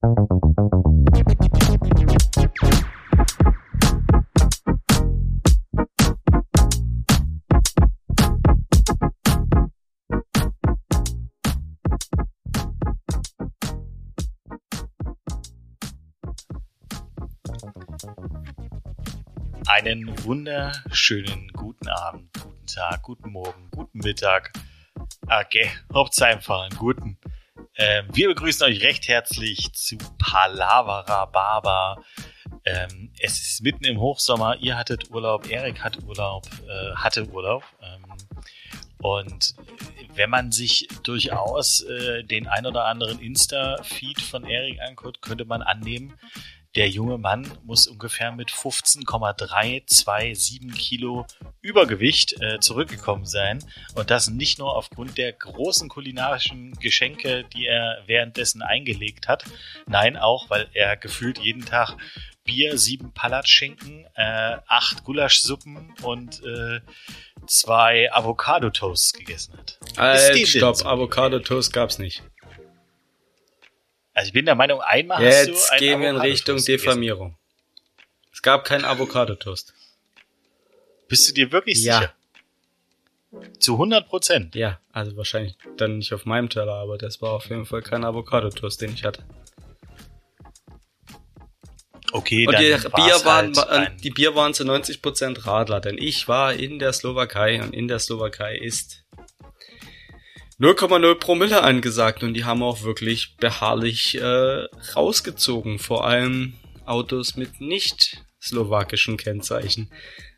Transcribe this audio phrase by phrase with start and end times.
[0.00, 0.14] Einen
[20.22, 24.52] wunderschönen guten Abend, guten Tag, guten Morgen, guten Mittag.
[25.22, 27.18] Okay, Hauptsache einfach einen guten.
[27.80, 32.02] Ähm, wir begrüßen euch recht herzlich zu Palavara Baba.
[32.64, 34.56] Ähm, es ist mitten im Hochsommer.
[34.56, 37.62] Ihr hattet Urlaub, Erik hat Urlaub, äh, hatte Urlaub.
[37.80, 38.04] Ähm,
[39.00, 39.54] und
[40.16, 45.62] wenn man sich durchaus äh, den ein oder anderen Insta-Feed von Erik anguckt, könnte man
[45.62, 46.18] annehmen,
[46.76, 51.26] der junge Mann muss ungefähr mit 15,327 Kilo
[51.60, 53.62] Übergewicht äh, zurückgekommen sein.
[53.94, 59.44] Und das nicht nur aufgrund der großen kulinarischen Geschenke, die er währenddessen eingelegt hat.
[59.86, 61.96] Nein, auch, weil er gefühlt jeden Tag
[62.44, 66.80] Bier, sieben Palatschinken, äh, acht Gulaschsuppen und äh,
[67.46, 69.78] zwei Avocado-Toasts gegessen hat.
[69.98, 72.22] Äh, stopp, Avocado-Toast gab's nicht.
[74.18, 77.36] Also ich bin der Meinung, einmal Jetzt hast du Jetzt gehen wir in Richtung Diffamierung.
[78.32, 79.72] Es gab keinen Avocado-Toast.
[81.06, 82.00] Bist du dir wirklich ja.
[82.00, 82.14] sicher?
[83.60, 84.56] Zu 100 Prozent?
[84.56, 88.04] Ja, also wahrscheinlich dann nicht auf meinem Teller, aber das war auf jeden Fall kein
[88.04, 89.22] Avocado-Toast, den ich hatte.
[92.10, 95.96] Okay, Und dann die Bier waren, halt die Bier waren zu 90 Prozent Radler, denn
[95.96, 99.04] ich war in der Slowakei und in der Slowakei ist
[100.60, 104.64] 0,0 Promille angesagt und die haben auch wirklich beharrlich äh,
[104.96, 105.78] rausgezogen.
[105.78, 109.92] Vor allem Autos mit nicht slowakischen Kennzeichen.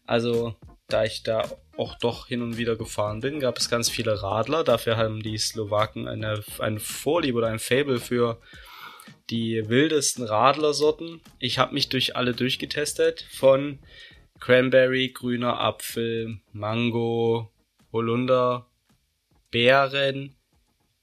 [0.06, 0.56] Also,
[0.88, 4.62] da ich da auch doch hin und wieder gefahren bin, gab es ganz viele Radler.
[4.64, 8.40] Dafür haben die Slowaken eine, eine Vorliebe oder ein Fable für
[9.30, 11.22] die wildesten Radlersorten.
[11.38, 13.24] Ich habe mich durch alle durchgetestet.
[13.30, 13.78] Von
[14.40, 17.50] Cranberry, grüner Apfel, Mango,
[17.92, 18.69] Holunder,
[19.50, 20.36] Beeren,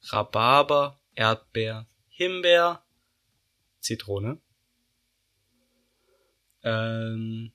[0.03, 2.83] Rhabarber, Erdbeer, Himbeer,
[3.79, 4.39] Zitrone.
[6.63, 7.51] Ähm,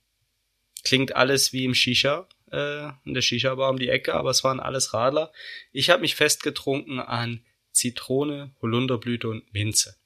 [0.84, 4.60] klingt alles wie im Shisha, äh, in der Shisha-Bar um die Ecke, aber es waren
[4.60, 5.32] alles Radler.
[5.72, 9.96] Ich habe mich festgetrunken an Zitrone, Holunderblüte und Minze.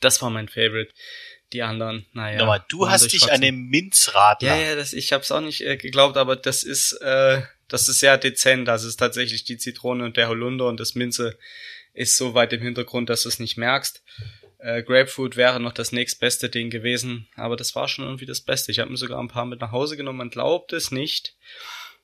[0.00, 0.92] Das war mein Favorite.
[1.52, 2.38] Die anderen, naja.
[2.38, 4.56] Nochmal, du hast dich an dem Minzradler.
[4.56, 7.88] Ja, ja, das, ich habe es auch nicht äh, geglaubt, aber das ist, äh, das
[7.88, 8.68] ist sehr dezent.
[8.68, 11.38] Das ist tatsächlich die Zitrone und der Holunder und das Minze
[11.94, 14.02] ist so weit im Hintergrund, dass du es nicht merkst.
[14.58, 18.70] Äh, Grapefruit wäre noch das nächstbeste Ding gewesen, aber das war schon irgendwie das Beste.
[18.70, 21.34] Ich habe mir sogar ein paar mit nach Hause genommen, man glaubt es nicht.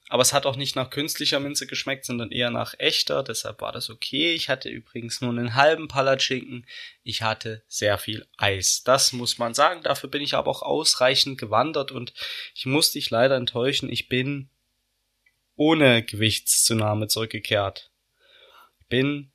[0.08, 3.24] Aber es hat auch nicht nach künstlicher Minze geschmeckt, sondern eher nach echter.
[3.24, 4.34] Deshalb war das okay.
[4.34, 6.64] Ich hatte übrigens nur einen halben Palatschinken.
[7.02, 8.84] Ich hatte sehr viel Eis.
[8.84, 9.82] Das muss man sagen.
[9.82, 12.14] Dafür bin ich aber auch ausreichend gewandert und
[12.54, 13.90] ich muss dich leider enttäuschen.
[13.90, 14.48] Ich bin
[15.56, 17.90] ohne Gewichtszunahme zurückgekehrt.
[18.88, 19.32] Bin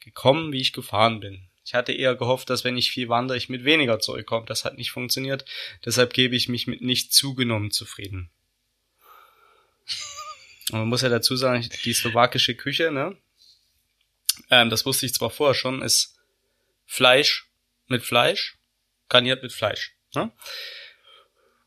[0.00, 1.48] gekommen, wie ich gefahren bin.
[1.64, 4.46] Ich hatte eher gehofft, dass wenn ich viel wandere, ich mit weniger zurückkomme.
[4.46, 5.44] Das hat nicht funktioniert.
[5.84, 8.30] Deshalb gebe ich mich mit nicht zugenommen zufrieden.
[10.72, 13.16] Und man muss ja dazu sagen, die slowakische Küche, ne?
[14.50, 16.18] Ähm, das wusste ich zwar vorher schon, ist
[16.86, 17.48] Fleisch
[17.86, 18.56] mit Fleisch,
[19.08, 19.94] garniert mit Fleisch.
[20.14, 20.32] Ne?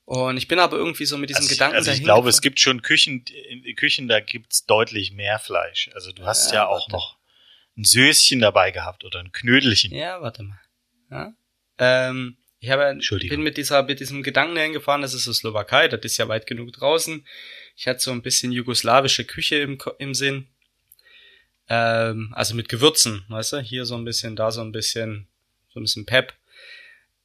[0.06, 2.42] Und ich bin aber irgendwie so mit diesem also Gedanken ich, also ich glaube, es
[2.42, 3.24] gibt schon Küchen,
[3.78, 5.90] Küchen, da gibt's deutlich mehr Fleisch.
[5.94, 7.18] Also du hast ja, ja auch noch
[7.78, 9.94] ein Söschen dabei gehabt oder ein Knödelchen.
[9.94, 10.60] Ja, warte mal.
[11.10, 11.34] Ja?
[11.78, 12.98] Ähm, ich habe,
[13.28, 16.48] bin mit dieser, mit diesem Gedanken hingefahren, das ist so Slowakei, das ist ja weit
[16.48, 17.26] genug draußen.
[17.76, 20.48] Ich hatte so ein bisschen jugoslawische Küche im, im Sinn.
[21.68, 23.60] Ähm, also mit Gewürzen, weißt du?
[23.60, 25.28] Hier so ein bisschen, da so ein bisschen,
[25.74, 26.34] so ein bisschen Pep.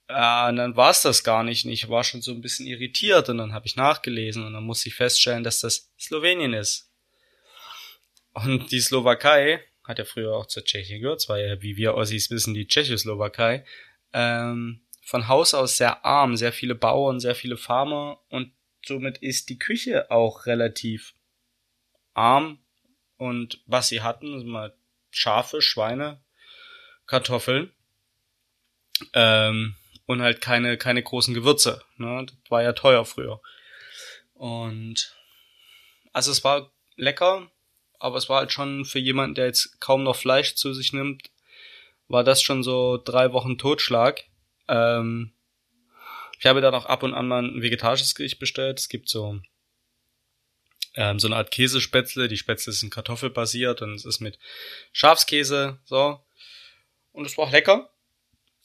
[0.08, 1.64] Äh, und dann war es das gar nicht.
[1.64, 3.28] Und ich war schon so ein bisschen irritiert.
[3.28, 4.44] Und dann habe ich nachgelesen.
[4.44, 6.90] Und dann musste ich feststellen, dass das Slowenien ist.
[8.32, 12.30] Und die Slowakei hat ja früher auch zur Tschechien gehört, zwar ja, wie wir Ossis
[12.30, 13.64] wissen, die Tschechoslowakei,
[14.12, 18.20] ähm, von Haus aus sehr arm, sehr viele Bauern, sehr viele Farmer.
[18.28, 18.52] Und
[18.86, 21.14] somit ist die Küche auch relativ
[22.12, 22.58] arm.
[23.16, 24.74] Und was sie hatten, mal
[25.10, 26.20] Schafe, Schweine,
[27.06, 27.72] Kartoffeln.
[29.14, 29.74] Ähm,
[30.08, 31.82] und halt keine keine großen Gewürze.
[31.98, 32.24] Ne?
[32.26, 33.40] Das war ja teuer früher.
[34.34, 35.14] Und
[36.12, 37.50] also es war lecker,
[37.98, 41.30] aber es war halt schon für jemanden, der jetzt kaum noch Fleisch zu sich nimmt,
[42.08, 44.24] war das schon so drei Wochen Totschlag.
[44.66, 45.34] Ähm,
[46.38, 48.78] ich habe da noch ab und an mal ein vegetarisches Gericht bestellt.
[48.78, 49.40] Es gibt so
[50.94, 52.28] ähm, so eine Art Käsespätzle.
[52.28, 54.38] Die Spätzle sind kartoffelbasiert und es ist mit
[54.92, 56.24] Schafskäse so.
[57.12, 57.90] Und es war auch lecker.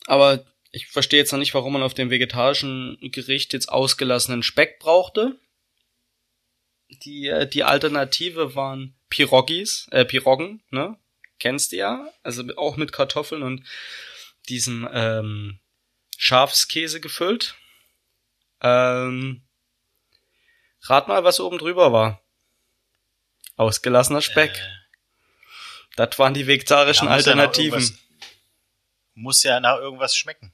[0.06, 4.80] Aber ich verstehe jetzt noch nicht, warum man auf dem vegetarischen Gericht jetzt ausgelassenen Speck
[4.80, 5.40] brauchte.
[7.06, 10.98] Die, äh, die Alternative waren Pirogis, äh, Piroggen, ne?
[11.40, 12.10] Kennst du ja?
[12.24, 13.64] Also auch mit Kartoffeln und
[14.50, 15.60] diesem ähm,
[16.18, 17.56] Schafskäse gefüllt.
[18.60, 19.44] Ähm,
[20.82, 22.24] rat mal, was oben drüber war.
[23.58, 24.56] Ausgelassener Speck.
[24.56, 24.70] Äh,
[25.98, 27.96] das waren die vegetarischen ja, Alternativen.
[29.14, 30.52] muss ja nach irgendwas schmecken.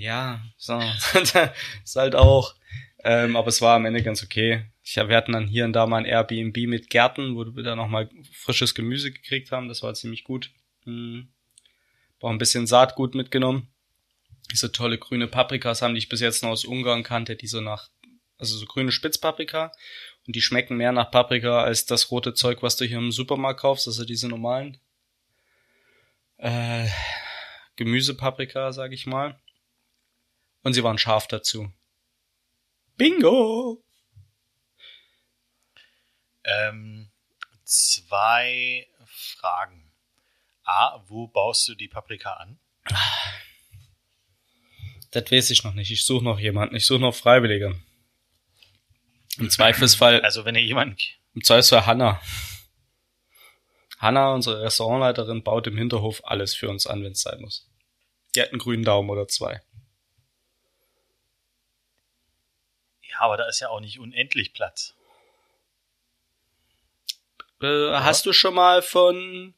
[0.00, 0.80] Ja, so.
[1.84, 2.54] ist halt auch.
[3.04, 4.64] Ähm, aber es war am Ende ganz okay.
[4.82, 7.76] Ich, wir hatten dann hier und da mal ein Airbnb mit Gärten, wo wir dann
[7.76, 9.68] nochmal frisches Gemüse gekriegt haben.
[9.68, 10.52] Das war ziemlich gut.
[10.84, 11.28] Hm.
[12.20, 13.68] Auch ein bisschen Saatgut mitgenommen.
[14.50, 17.60] Diese tolle grüne Paprikas haben, die ich bis jetzt noch aus Ungarn kannte, die so
[17.60, 17.90] nach,
[18.38, 19.70] also so grüne Spitzpaprika.
[20.26, 23.60] Und die schmecken mehr nach Paprika als das rote Zeug, was du hier im Supermarkt
[23.60, 24.78] kaufst, also diese normalen
[26.38, 26.86] äh,
[27.76, 29.38] Gemüsepaprika, sag ich mal.
[30.62, 31.72] Und sie waren scharf dazu.
[32.96, 33.82] Bingo!
[36.44, 37.10] Ähm,
[37.64, 39.92] zwei Fragen.
[40.64, 42.58] A, wo baust du die Paprika an?
[45.10, 45.90] Das weiß ich noch nicht.
[45.90, 46.76] Ich suche noch jemanden.
[46.76, 47.80] Ich suche noch Freiwillige.
[49.38, 50.20] Im Zweifelsfall.
[50.20, 50.96] Also wenn ihr jemanden.
[51.34, 52.20] Im Zweifelsfall Hanna.
[53.98, 57.68] Hanna, unsere Restaurantleiterin, baut im Hinterhof alles für uns an, wenn es sein muss.
[58.34, 59.60] Die hat einen grünen Daumen oder zwei.
[63.20, 64.94] Aber da ist ja auch nicht unendlich Platz.
[67.60, 69.54] Äh, hast du schon mal von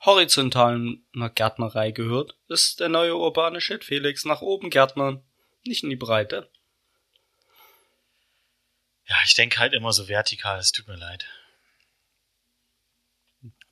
[0.00, 1.04] horizontalen
[1.34, 2.36] Gärtnerei gehört?
[2.48, 4.24] Das ist der neue urbane Shit, Felix.
[4.24, 5.24] Nach oben Gärtnern,
[5.64, 6.48] nicht in die Breite.
[9.06, 11.26] Ja, ich denke halt immer so vertikal, es tut mir leid.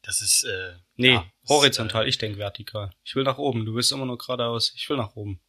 [0.03, 0.77] Das ist, äh.
[0.97, 2.93] Nee, ja, horizontal, ist, äh, ich denke vertikal.
[3.05, 5.41] Ich will nach oben, du bist immer nur geradeaus, ich will nach oben.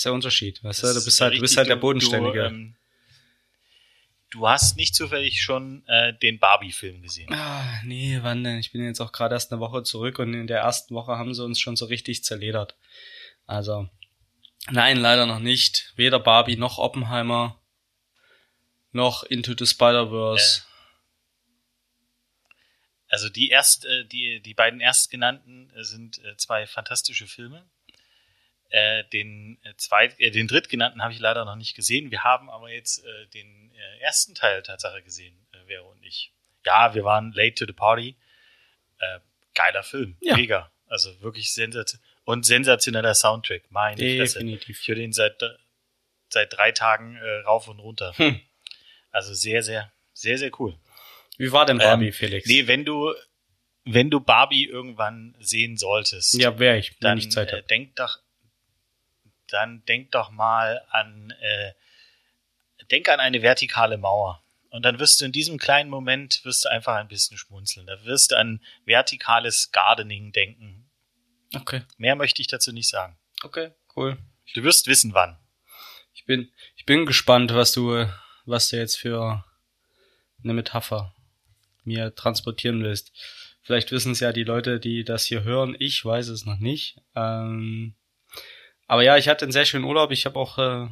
[0.00, 0.94] Ist der Unterschied, weißt du?
[0.94, 2.38] Du bist halt, du bist halt der Bodenständige.
[2.40, 2.76] Du, ähm,
[4.30, 7.30] Du hast nicht zufällig schon äh, den Barbie-Film gesehen.
[7.34, 8.56] Ah, nee, wann denn?
[8.56, 11.34] Ich bin jetzt auch gerade erst eine Woche zurück und in der ersten Woche haben
[11.34, 12.78] sie uns schon so richtig zerledert.
[13.44, 13.90] Also,
[14.70, 15.92] nein, leider noch nicht.
[15.96, 17.60] Weder Barbie noch Oppenheimer
[18.92, 20.60] noch Into the Spider-Verse.
[20.60, 20.70] Äh,
[23.08, 27.68] also die erst, äh, die, die beiden erstgenannten äh, sind äh, zwei fantastische Filme.
[28.72, 32.12] Äh, den äh, zweit, äh, den drittgenannten habe ich leider noch nicht gesehen.
[32.12, 35.36] Wir haben aber jetzt äh, den äh, ersten Teil Tatsache gesehen,
[35.66, 36.32] Vero und ich.
[36.64, 38.16] Ja, wir waren late to the party.
[39.54, 40.36] Geiler Film, ja.
[40.36, 40.70] mega.
[40.86, 43.62] Also wirklich sensationell und sensationeller Soundtrack.
[43.70, 44.76] Meine Definitiv.
[44.76, 44.82] Fresse.
[44.82, 45.42] Ich höre den seit
[46.28, 48.12] seit drei Tagen rauf und runter.
[48.16, 48.40] Hm.
[49.10, 50.78] Also sehr, sehr, sehr, sehr cool.
[51.38, 52.46] Wie war denn Barbie, ähm, Felix?
[52.46, 53.14] Nee, wenn du
[53.84, 58.20] wenn du Barbie irgendwann sehen solltest, ja, wäre ich, dann ich Zeit äh, denk doch
[59.52, 61.72] dann denk doch mal an, äh,
[62.90, 64.42] denk an eine vertikale Mauer.
[64.70, 67.86] Und dann wirst du in diesem kleinen Moment, wirst du einfach ein bisschen schmunzeln.
[67.86, 70.88] Da wirst du an vertikales Gardening denken.
[71.54, 71.82] Okay.
[71.96, 73.18] Mehr möchte ich dazu nicht sagen.
[73.42, 74.16] Okay, cool.
[74.54, 75.38] Du wirst wissen, wann.
[76.12, 78.06] Ich bin, ich bin gespannt, was du,
[78.44, 79.44] was du jetzt für
[80.42, 81.14] eine Metapher
[81.84, 83.12] mir transportieren willst.
[83.62, 85.76] Vielleicht wissen es ja die Leute, die das hier hören.
[85.78, 87.00] Ich weiß es noch nicht.
[87.14, 87.94] Ähm,
[88.90, 90.10] aber ja, ich hatte einen sehr schönen Urlaub.
[90.10, 90.88] Ich habe auch, äh,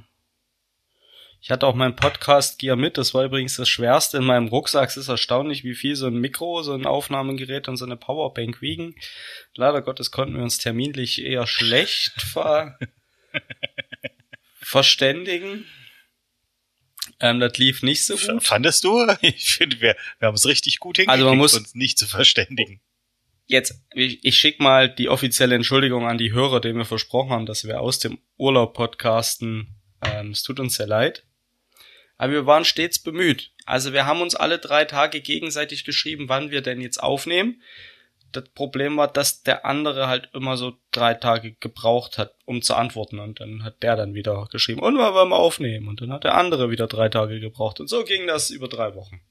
[1.41, 2.97] ich hatte auch mein Podcast Gear mit.
[2.97, 4.89] Das war übrigens das Schwerste in meinem Rucksack.
[4.89, 8.63] Es ist erstaunlich, wie viel so ein Mikro, so ein Aufnahmegerät und so eine Powerbank
[8.63, 8.95] wiegen.
[9.57, 12.79] Leider Gottes konnten wir uns terminlich eher schlecht ver
[14.61, 15.67] verständigen.
[17.19, 18.45] Ähm, das lief nicht so gut.
[18.45, 19.09] Fandest du?
[19.23, 22.07] Ich finde, wir, wir haben es richtig gut hingekriegt, also man muss, uns nicht zu
[22.07, 22.81] verständigen
[23.49, 27.47] jetzt, ich, ich schicke mal die offizielle Entschuldigung an die Hörer, denen wir versprochen haben,
[27.47, 29.75] dass wir aus dem Urlaub podcasten.
[30.05, 31.25] Ähm, es tut uns sehr leid.
[32.17, 33.53] Aber wir waren stets bemüht.
[33.65, 37.63] Also wir haben uns alle drei Tage gegenseitig geschrieben, wann wir denn jetzt aufnehmen.
[38.33, 42.75] Das Problem war, dass der andere halt immer so drei Tage gebraucht hat, um zu
[42.75, 43.19] antworten.
[43.19, 45.89] Und dann hat der dann wieder geschrieben, und wir wollen wir aufnehmen.
[45.89, 47.81] Und dann hat der andere wieder drei Tage gebraucht.
[47.81, 49.23] Und so ging das über drei Wochen.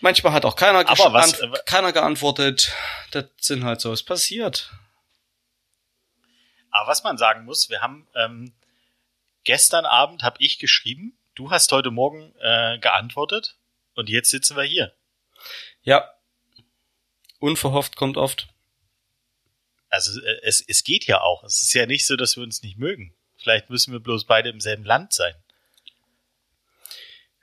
[0.00, 2.72] Manchmal hat auch keiner, Aber was, äh, keiner geantwortet.
[3.10, 4.70] Das sind halt so, es passiert.
[6.70, 8.52] Aber was man sagen muss, wir haben ähm,
[9.44, 13.56] gestern Abend habe ich geschrieben, du hast heute Morgen äh, geantwortet
[13.94, 14.94] und jetzt sitzen wir hier.
[15.82, 16.10] Ja.
[17.38, 18.48] Unverhofft kommt oft.
[19.88, 21.44] Also äh, es, es geht ja auch.
[21.44, 23.14] Es ist ja nicht so, dass wir uns nicht mögen.
[23.36, 25.34] Vielleicht müssen wir bloß beide im selben Land sein.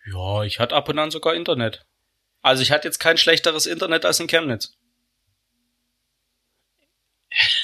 [0.05, 1.85] Ja, ich hatte ab und an sogar Internet.
[2.41, 4.77] Also ich hatte jetzt kein schlechteres Internet als in Chemnitz.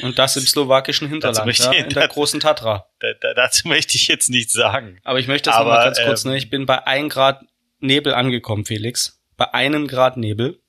[0.02, 2.88] Und das im slowakischen Hinterland, ja, in der großen Tatra.
[3.00, 5.00] Da, da, dazu möchte ich jetzt nichts sagen.
[5.04, 6.38] Aber ich möchte das nochmal ganz kurz, ähm, ne?
[6.38, 7.42] Ich bin bei ein Grad
[7.80, 9.22] Nebel angekommen, Felix.
[9.38, 10.62] Bei einem Grad Nebel.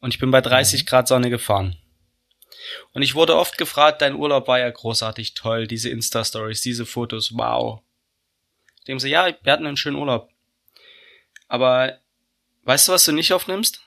[0.00, 0.86] Und ich bin bei 30 mhm.
[0.86, 1.76] Grad Sonne gefahren.
[2.92, 7.32] Und ich wurde oft gefragt, dein Urlaub war ja großartig toll, diese Insta-Stories, diese Fotos,
[7.36, 7.80] wow.
[8.86, 10.30] Dem so, ja, wir hatten einen schönen Urlaub.
[11.48, 11.98] Aber
[12.62, 13.80] weißt du, was du nicht aufnimmst?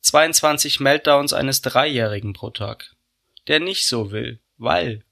[0.00, 2.94] 22 Meltdowns eines Dreijährigen pro Tag,
[3.48, 5.04] der nicht so will, weil.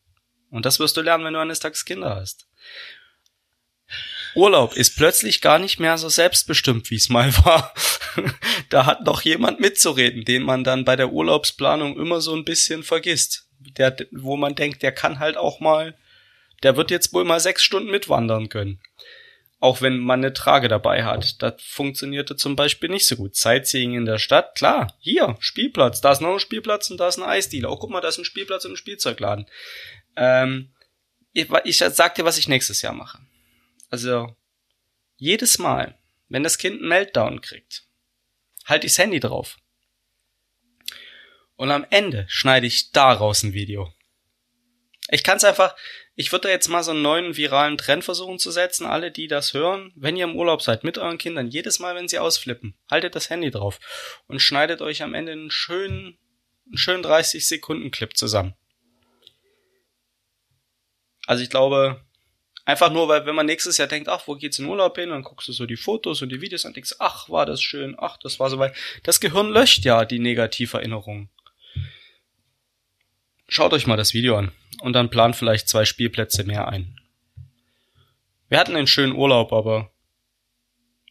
[0.51, 2.49] Und das wirst du lernen, wenn du eines Tages Kinder hast.
[4.35, 7.75] Urlaub ist plötzlich gar nicht mehr so selbstbestimmt, wie es mal war.
[8.69, 12.83] da hat noch jemand mitzureden, den man dann bei der Urlaubsplanung immer so ein bisschen
[12.83, 13.47] vergisst.
[13.59, 15.97] Der, wo man denkt, der kann halt auch mal,
[16.63, 18.81] der wird jetzt wohl mal sechs Stunden mitwandern können.
[19.61, 21.43] Auch wenn man eine Trage dabei hat.
[21.43, 23.37] Das funktionierte zum Beispiel nicht so gut.
[23.37, 27.19] Sightseeing in der Stadt, klar, hier, Spielplatz, da ist noch ein Spielplatz und da ist
[27.19, 27.71] ein Eisdealer.
[27.71, 29.47] Oh, guck mal, da ist ein Spielplatz und ein Spielzeugladen.
[30.17, 30.71] Ähm,
[31.33, 33.19] ich, ich sag dir, was ich nächstes Jahr mache.
[33.91, 34.35] Also,
[35.17, 35.99] jedes Mal,
[36.29, 37.85] wenn das Kind einen Meltdown kriegt,
[38.65, 39.59] halte ich das Handy drauf.
[41.57, 43.93] Und am Ende schneide ich daraus ein Video.
[45.11, 45.77] Ich kann es einfach,
[46.21, 48.85] ich würde da jetzt mal so einen neuen viralen Trend versuchen zu setzen.
[48.85, 52.09] Alle, die das hören, wenn ihr im Urlaub seid mit euren Kindern, jedes Mal, wenn
[52.09, 53.81] sie ausflippen, haltet das Handy drauf
[54.27, 56.19] und schneidet euch am Ende einen schönen,
[56.67, 58.55] einen schönen 30 Sekunden Clip zusammen.
[61.27, 62.05] Also ich glaube,
[62.67, 65.23] einfach nur, weil wenn man nächstes Jahr denkt, ach, wo geht's in Urlaub hin, dann
[65.23, 68.19] guckst du so die Fotos und die Videos und denkst, ach, war das schön, ach,
[68.19, 68.77] das war so weit.
[69.05, 71.31] Das Gehirn löscht ja die Negativerinnerungen.
[73.53, 77.01] Schaut euch mal das Video an und dann plant vielleicht zwei Spielplätze mehr ein.
[78.49, 79.91] Wir hatten einen schönen Urlaub, aber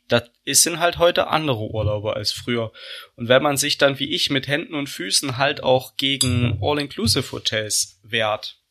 [0.07, 2.71] das sind halt heute andere Urlaube als früher.
[3.17, 7.99] Und wenn man sich dann wie ich mit Händen und Füßen halt auch gegen All-Inclusive-Hotels
[8.03, 8.61] wehrt,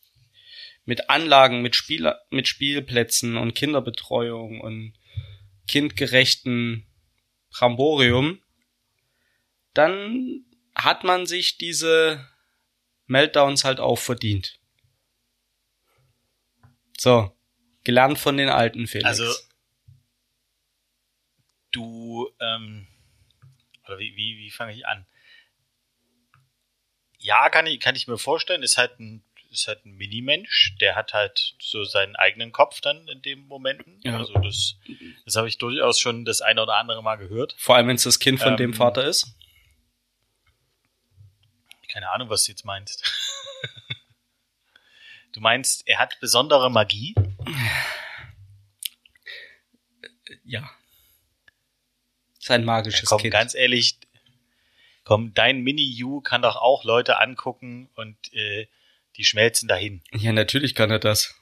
[0.87, 4.95] mit Anlagen, mit, Spiel mit Spielplätzen und Kinderbetreuung und
[5.67, 6.87] kindgerechten
[7.51, 8.41] Bramborium,
[9.75, 12.27] dann hat man sich diese
[13.09, 14.59] Meltdowns halt auch verdient.
[16.97, 17.35] So,
[17.85, 19.09] gelernt von den alten Felix.
[19.09, 19.33] Also
[21.73, 22.87] du, ähm,
[23.87, 25.07] oder wie, wie, wie fange ich an?
[27.19, 30.95] Ja, kann ich, kann ich mir vorstellen, ist halt ein, ist halt ein Minimensch, der
[30.95, 34.01] hat halt so seinen eigenen Kopf dann in dem Momenten.
[34.05, 34.19] Ja.
[34.19, 34.77] Also das,
[35.25, 37.55] das habe ich durchaus schon das eine oder andere Mal gehört.
[37.59, 39.38] Vor allem, wenn es das Kind von ähm, dem Vater ist
[41.89, 43.03] keine Ahnung, was du jetzt meinst.
[45.33, 47.15] du meinst, er hat besondere Magie?
[50.45, 50.71] Ja.
[52.39, 53.33] Sein magisches ja, komm, Kind.
[53.33, 53.99] Ganz ehrlich,
[55.05, 58.69] komm, dein Mini-You kann doch auch Leute angucken und äh,
[59.17, 60.03] die schmelzen dahin.
[60.13, 61.35] Ja, natürlich kann er das.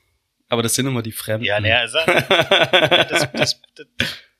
[0.49, 1.45] Aber das sind immer die Fremden.
[1.45, 3.63] Ja, naja, also, das, das,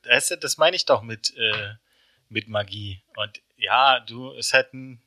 [0.03, 1.73] das, das, meine ich doch mit, äh,
[2.29, 3.01] mit Magie.
[3.15, 5.01] Und ja, du, ist halt ein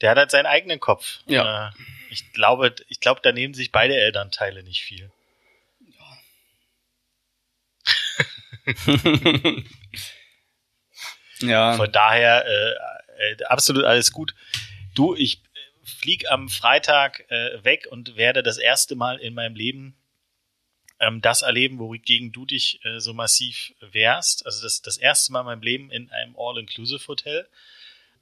[0.00, 1.20] der hat halt seinen eigenen Kopf.
[1.26, 1.68] Ja.
[1.68, 1.72] Äh,
[2.10, 5.10] ich glaube, ich glaube, da nehmen sich beide Elternteile nicht viel.
[5.86, 6.18] Ja.
[11.40, 11.76] ja.
[11.76, 14.34] Von daher äh, äh, absolut alles gut.
[14.94, 19.56] Du, ich äh, flieg am Freitag äh, weg und werde das erste Mal in meinem
[19.56, 19.96] Leben
[21.00, 24.46] ähm, das erleben, wogegen du dich äh, so massiv wehrst.
[24.46, 27.48] Also das, das erste Mal in meinem Leben in einem All-Inclusive-Hotel.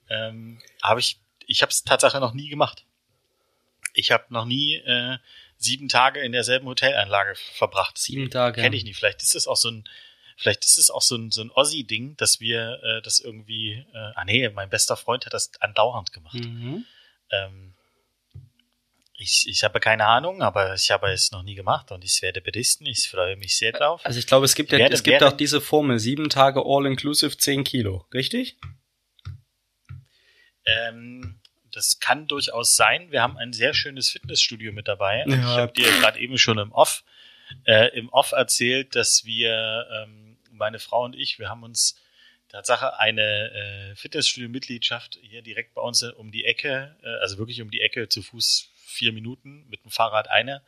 [0.09, 2.85] Ähm, habe ich ich habe es tatsächlich noch nie gemacht.
[3.95, 5.19] Ich habe noch nie äh,
[5.59, 7.99] sieben Tage in derselben Hotelanlage verbracht.
[7.99, 8.61] Sieben Tage.
[8.61, 8.97] Kenne ich nicht.
[8.97, 9.89] Vielleicht ist es auch so ein,
[10.37, 14.13] vielleicht ist es auch so ein, so ein Ossi-Ding, dass wir äh, das irgendwie, äh,
[14.15, 16.35] ah nee, mein bester Freund hat das andauernd gemacht.
[16.35, 16.85] Mhm.
[17.31, 17.75] Ähm,
[19.23, 22.41] ich, ich habe keine Ahnung, aber ich habe es noch nie gemacht und ich werde
[22.41, 22.87] berichten.
[22.87, 24.01] Ich freue mich sehr drauf.
[24.05, 26.63] Also ich glaube, es gibt ja, werde, es gibt werde, auch diese Formel, sieben Tage
[26.65, 28.57] all-inclusive, zehn Kilo, richtig?
[30.65, 31.39] Ähm,
[31.73, 33.11] das kann durchaus sein.
[33.11, 35.25] Wir haben ein sehr schönes Fitnessstudio mit dabei.
[35.27, 35.35] Ja.
[35.35, 37.05] Ich habe dir gerade eben schon im Off,
[37.65, 41.99] äh, im Off erzählt, dass wir, ähm, meine Frau und ich, wir haben uns
[42.49, 47.71] Tatsache eine äh, Fitnessstudio-Mitgliedschaft hier direkt bei uns um die Ecke, äh, also wirklich um
[47.71, 50.63] die Ecke zu Fuß vier Minuten, mit dem Fahrrad eine,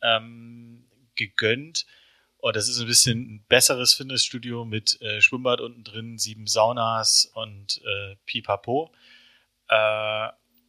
[0.00, 1.84] ähm, gegönnt.
[2.38, 7.30] Und das ist ein bisschen ein besseres Fitnessstudio mit äh, Schwimmbad unten drin, sieben Saunas
[7.34, 8.90] und äh, Pipapo.
[9.68, 10.28] Äh,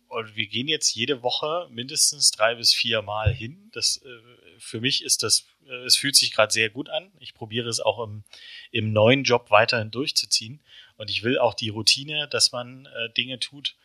[0.10, 3.70] und wir gehen jetzt jede Woche mindestens drei bis vier Mal hin.
[3.74, 4.10] Das äh,
[4.58, 7.12] für mich ist das, äh, es fühlt sich gerade sehr gut an.
[7.20, 8.24] Ich probiere es auch im,
[8.72, 10.62] im neuen Job weiterhin durchzuziehen.
[10.98, 13.76] Und ich will auch die Routine, dass man äh, Dinge tut,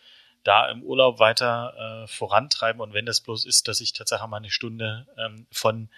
[0.44, 4.36] da im Urlaub weiter äh, vorantreiben und wenn das bloß ist, dass ich tatsächlich mal
[4.36, 5.88] eine Stunde ähm, von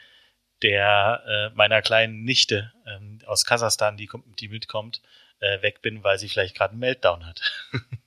[0.62, 4.08] der äh, meiner kleinen Nichte ähm, aus Kasachstan, die,
[4.38, 5.02] die mitkommt,
[5.40, 7.42] äh, weg bin, weil sie vielleicht gerade einen Meltdown hat.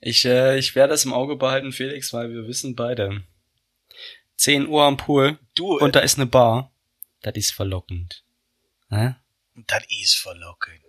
[0.00, 3.22] ich äh, ich werde das im Auge behalten, Felix, weil wir wissen beide.
[4.36, 6.72] 10 Uhr am Pool du, und da ist eine Bar.
[7.22, 8.24] Das ist verlockend.
[8.88, 9.14] Hä?
[9.66, 10.80] Das ist verlockend.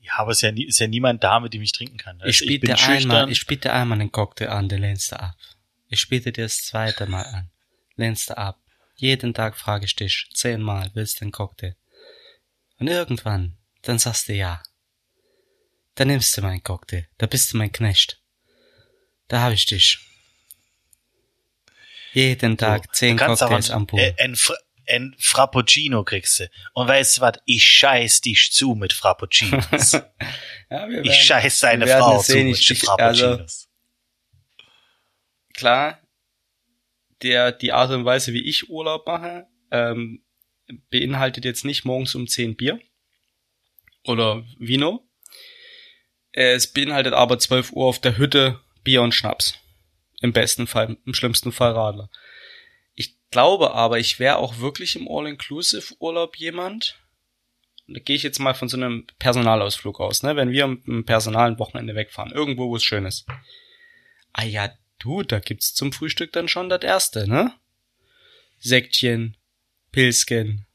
[0.00, 2.20] Ja, aber es ist ja, nie, ist ja niemand da, mit dem ich trinken kann.
[2.20, 5.36] Also ich biete einmal, ich biete einmal einen Cocktail an, der lehnst du ab.
[5.88, 7.50] Ich biete dir das zweite Mal an.
[7.96, 8.60] Lehnst du ab.
[8.96, 11.76] Jeden Tag frage ich dich zehnmal, willst du einen Cocktail?
[12.78, 14.62] Und irgendwann, dann sagst du ja.
[15.94, 17.08] Dann nimmst du meinen Cocktail.
[17.18, 18.20] Da bist du mein Knecht.
[19.28, 19.98] Da hab ich dich.
[22.12, 24.00] Jeden Tag so, zehn Cocktails am Pool.
[24.00, 24.36] Äh, ein,
[24.88, 26.50] ein Frappuccino kriegst du.
[26.72, 27.38] Und weißt du was?
[27.44, 29.92] Ich scheiß dich zu mit Frappuccinos.
[30.70, 33.40] ja, werden, ich scheiß deine Frau zu mit ich, Frappuccinos.
[33.40, 33.66] Also,
[35.52, 36.00] klar,
[37.22, 40.22] der, die Art und Weise, wie ich Urlaub mache, ähm,
[40.90, 42.80] beinhaltet jetzt nicht morgens um 10 Bier
[44.04, 45.06] oder Vino.
[46.32, 49.58] Es beinhaltet aber 12 Uhr auf der Hütte Bier und Schnaps.
[50.22, 52.08] Im besten Fall, im schlimmsten Fall Radler
[53.30, 56.98] glaube aber, ich wäre auch wirklich im All-Inclusive-Urlaub jemand.
[57.86, 60.36] Da gehe ich jetzt mal von so einem Personalausflug aus, ne?
[60.36, 63.26] Wenn wir im Personal ein Wochenende wegfahren, irgendwo, wo es schön ist.
[64.32, 67.52] Ah ja, du, da gibt's zum Frühstück dann schon das erste, ne?
[68.58, 69.36] Sektchen,
[69.92, 70.65] Pilzchen.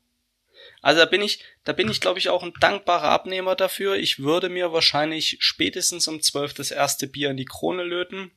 [0.82, 3.96] Also da bin ich, da bin ich, glaube ich, auch ein dankbarer Abnehmer dafür.
[3.96, 8.32] Ich würde mir wahrscheinlich spätestens um zwölf das erste Bier in die Krone löten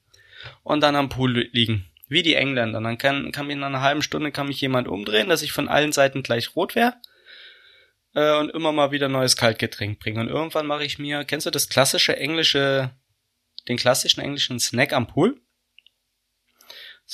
[0.62, 1.90] und dann am Pool liegen.
[2.06, 2.80] Wie die Engländer.
[2.82, 5.68] Dann kann, kann mich in einer halben Stunde kann mich jemand umdrehen, dass ich von
[5.68, 6.94] allen Seiten gleich rot wäre.
[8.14, 10.18] Äh, und immer mal wieder neues Kaltgetränk bringen.
[10.18, 12.90] Und irgendwann mache ich mir, kennst du das klassische englische,
[13.68, 15.40] den klassischen englischen Snack am Pool?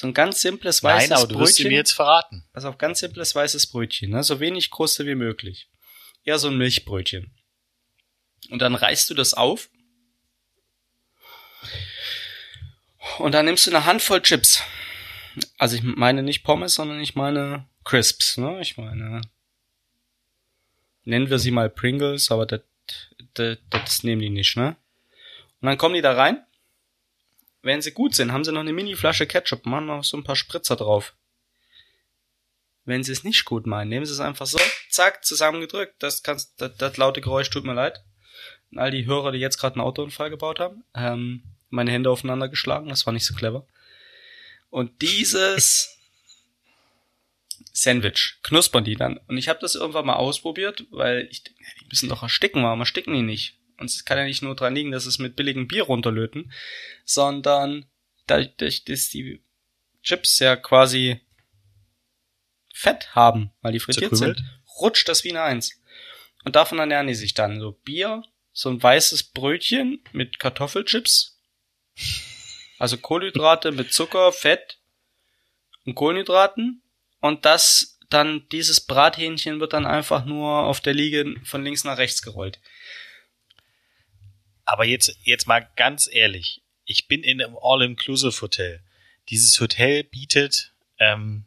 [0.01, 1.69] So ein ganz simples weißes Nein, aber du Brötchen.
[1.69, 2.43] mir jetzt verraten.
[2.55, 4.23] Also auf ganz simples weißes Brötchen, ne?
[4.23, 5.69] So wenig Kruste wie möglich.
[6.25, 7.31] Eher so ein Milchbrötchen.
[8.49, 9.69] Und dann reißt du das auf
[13.19, 14.63] Und dann nimmst du eine Handvoll Chips.
[15.59, 18.59] Also ich meine nicht Pommes, sondern ich meine Crisps, ne?
[18.63, 19.21] Ich meine,
[21.05, 22.63] nennen wir sie mal Pringles, aber das,
[23.35, 24.77] das, das nehmen die nicht, ne?
[25.61, 26.43] Und dann kommen die da rein.
[27.63, 30.37] Wenn sie gut sind, haben sie noch eine Mini-Flasche Ketchup, machen noch so ein paar
[30.37, 31.15] Spritzer drauf.
[32.85, 36.03] Wenn sie es nicht gut meinen, nehmen sie es einfach so, zack, zusammengedrückt.
[36.03, 38.03] Das, kannst, das, das laute Geräusch tut mir leid.
[38.71, 40.85] Und all die Hörer, die jetzt gerade einen Autounfall gebaut haben.
[40.95, 43.67] Ähm, meine Hände aufeinander geschlagen, das war nicht so clever.
[44.71, 45.99] Und dieses
[47.73, 49.19] Sandwich knuspern die dann.
[49.29, 52.81] Und ich habe das irgendwann mal ausprobiert, weil ich denke, die müssen doch ersticken, warum
[52.81, 53.60] ersticken die nicht?
[53.81, 56.53] Und es kann ja nicht nur dran liegen, dass es mit billigem Bier runterlöten,
[57.05, 57.87] sondern
[58.27, 59.43] dadurch, dass die
[60.03, 61.21] Chips ja quasi
[62.73, 64.43] Fett haben, weil die frittiert sind,
[64.81, 65.81] rutscht das wie eine Eins.
[66.45, 67.61] Und davon ernähren die sich dann.
[67.61, 71.41] So Bier, so ein weißes Brötchen mit Kartoffelchips
[72.81, 74.79] also Kohlenhydrate mit Zucker, Fett
[75.85, 76.83] und Kohlenhydraten.
[77.21, 81.99] Und das dann, dieses Brathähnchen wird dann einfach nur auf der Liege von links nach
[81.99, 82.59] rechts gerollt.
[84.71, 86.63] Aber jetzt, jetzt mal ganz ehrlich.
[86.85, 88.81] Ich bin in einem All-Inclusive-Hotel.
[89.29, 91.47] Dieses Hotel bietet ähm,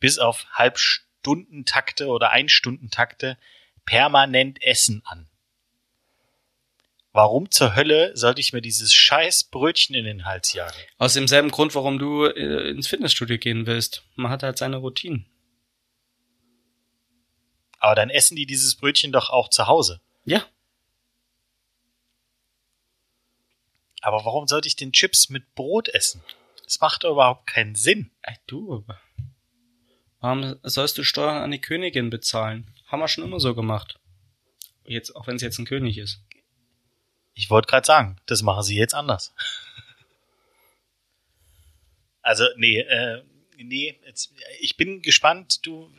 [0.00, 3.38] bis auf Halbstundentakte oder Einstundentakte
[3.84, 5.28] permanent Essen an.
[7.12, 10.76] Warum zur Hölle sollte ich mir dieses scheiß Brötchen in den Hals jagen?
[10.98, 14.02] Aus demselben Grund, warum du äh, ins Fitnessstudio gehen willst.
[14.16, 15.24] Man hat halt seine Routinen.
[17.78, 20.00] Aber dann essen die dieses Brötchen doch auch zu Hause.
[20.24, 20.44] Ja.
[24.06, 26.22] Aber warum sollte ich den Chips mit Brot essen?
[26.62, 28.12] Das macht doch überhaupt keinen Sinn.
[28.22, 28.86] Ey, du.
[30.20, 32.72] Warum sollst du Steuern an die Königin bezahlen?
[32.86, 33.98] Haben wir schon immer so gemacht.
[34.84, 36.20] Jetzt, auch wenn es jetzt ein König ist.
[37.34, 39.34] Ich wollte gerade sagen, das machen sie jetzt anders.
[42.22, 43.24] also, nee, äh,
[43.56, 45.92] nee, jetzt, ich bin gespannt, du.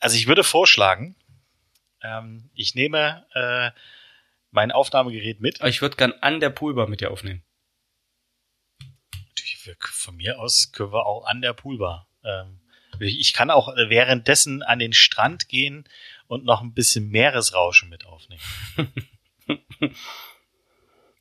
[0.00, 1.14] Also ich würde vorschlagen,
[2.02, 3.70] ähm, ich nehme äh,
[4.56, 5.60] mein Aufnahmegerät mit.
[5.60, 7.44] Aber ich würde gern an der Poolbar mit dir aufnehmen.
[9.80, 12.08] Von mir aus können wir auch an der Poolbar.
[12.24, 12.60] Ähm,
[12.98, 15.84] ich kann auch währenddessen an den Strand gehen
[16.26, 18.40] und noch ein bisschen Meeresrauschen mit aufnehmen.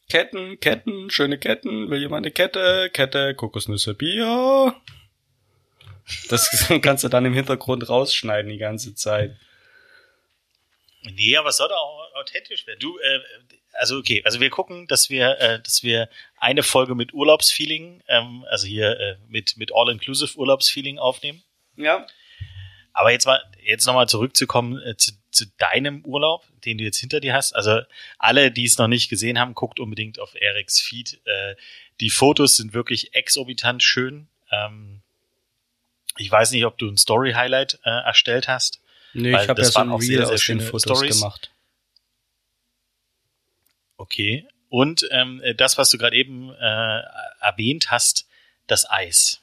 [0.10, 1.90] Ketten, Ketten, schöne Ketten.
[1.90, 2.90] Will jemand eine Kette?
[2.94, 4.76] Kette, Kokosnüsse, Bier.
[6.30, 9.36] Das kannst du dann im Hintergrund rausschneiden die ganze Zeit.
[11.14, 12.80] Nee, aber es soll doch auch authentisch werden.
[12.80, 13.20] Du, äh,
[13.74, 18.46] also okay, also wir gucken, dass wir, äh, dass wir eine Folge mit Urlaubsfeeling, ähm,
[18.50, 21.44] also hier äh, mit mit All-Inclusive Urlaubsfeeling aufnehmen.
[21.76, 22.06] Ja.
[22.94, 27.20] Aber jetzt mal, jetzt nochmal zurückzukommen äh, zu, zu deinem Urlaub, den du jetzt hinter
[27.20, 27.54] dir hast.
[27.54, 27.82] Also
[28.18, 31.20] alle, die es noch nicht gesehen haben, guckt unbedingt auf Erics Feed.
[31.26, 31.56] Äh,
[32.00, 34.30] die Fotos sind wirklich exorbitant schön.
[34.50, 35.02] Ähm,
[36.18, 38.82] ich weiß nicht, ob du ein Story-Highlight äh, erstellt hast.
[39.16, 41.20] Nee, ich habe ja so ein Reel sehr, sehr aus den Fotos Stories.
[41.20, 41.52] gemacht.
[43.98, 44.46] Okay.
[44.70, 47.02] Und ähm, das, was du gerade eben äh,
[47.40, 48.28] erwähnt hast,
[48.68, 49.42] das Eis.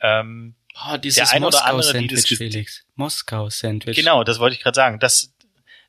[0.00, 0.54] Ähm,
[0.86, 2.84] oh, dieses Moskau-Sandwich, Felix.
[2.94, 3.96] Moskau-Sandwich.
[3.96, 5.00] Genau, das wollte ich gerade sagen.
[5.00, 5.32] Das,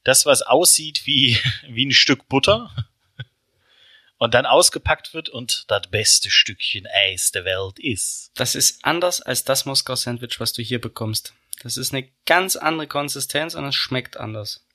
[0.03, 2.73] das, was aussieht wie, wie ein Stück Butter
[4.17, 8.31] und dann ausgepackt wird und das beste Stückchen Eis der Welt ist.
[8.33, 11.35] Das ist anders als das Moskau-Sandwich, was du hier bekommst.
[11.59, 14.65] Das ist eine ganz andere Konsistenz und es schmeckt anders.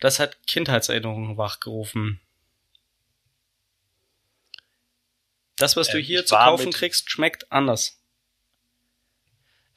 [0.00, 2.20] Das hat Kindheitserinnerungen wachgerufen.
[5.56, 8.00] Das, was du ähm, hier zu kaufen mit, kriegst, schmeckt anders.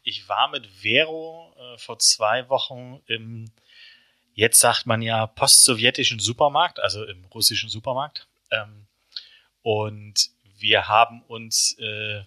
[0.01, 3.51] Ich war mit Vero äh, vor zwei Wochen im,
[4.33, 8.27] jetzt sagt man ja, postsowjetischen Supermarkt, also im russischen Supermarkt.
[8.51, 8.87] Ähm,
[9.61, 12.23] und wir haben uns äh,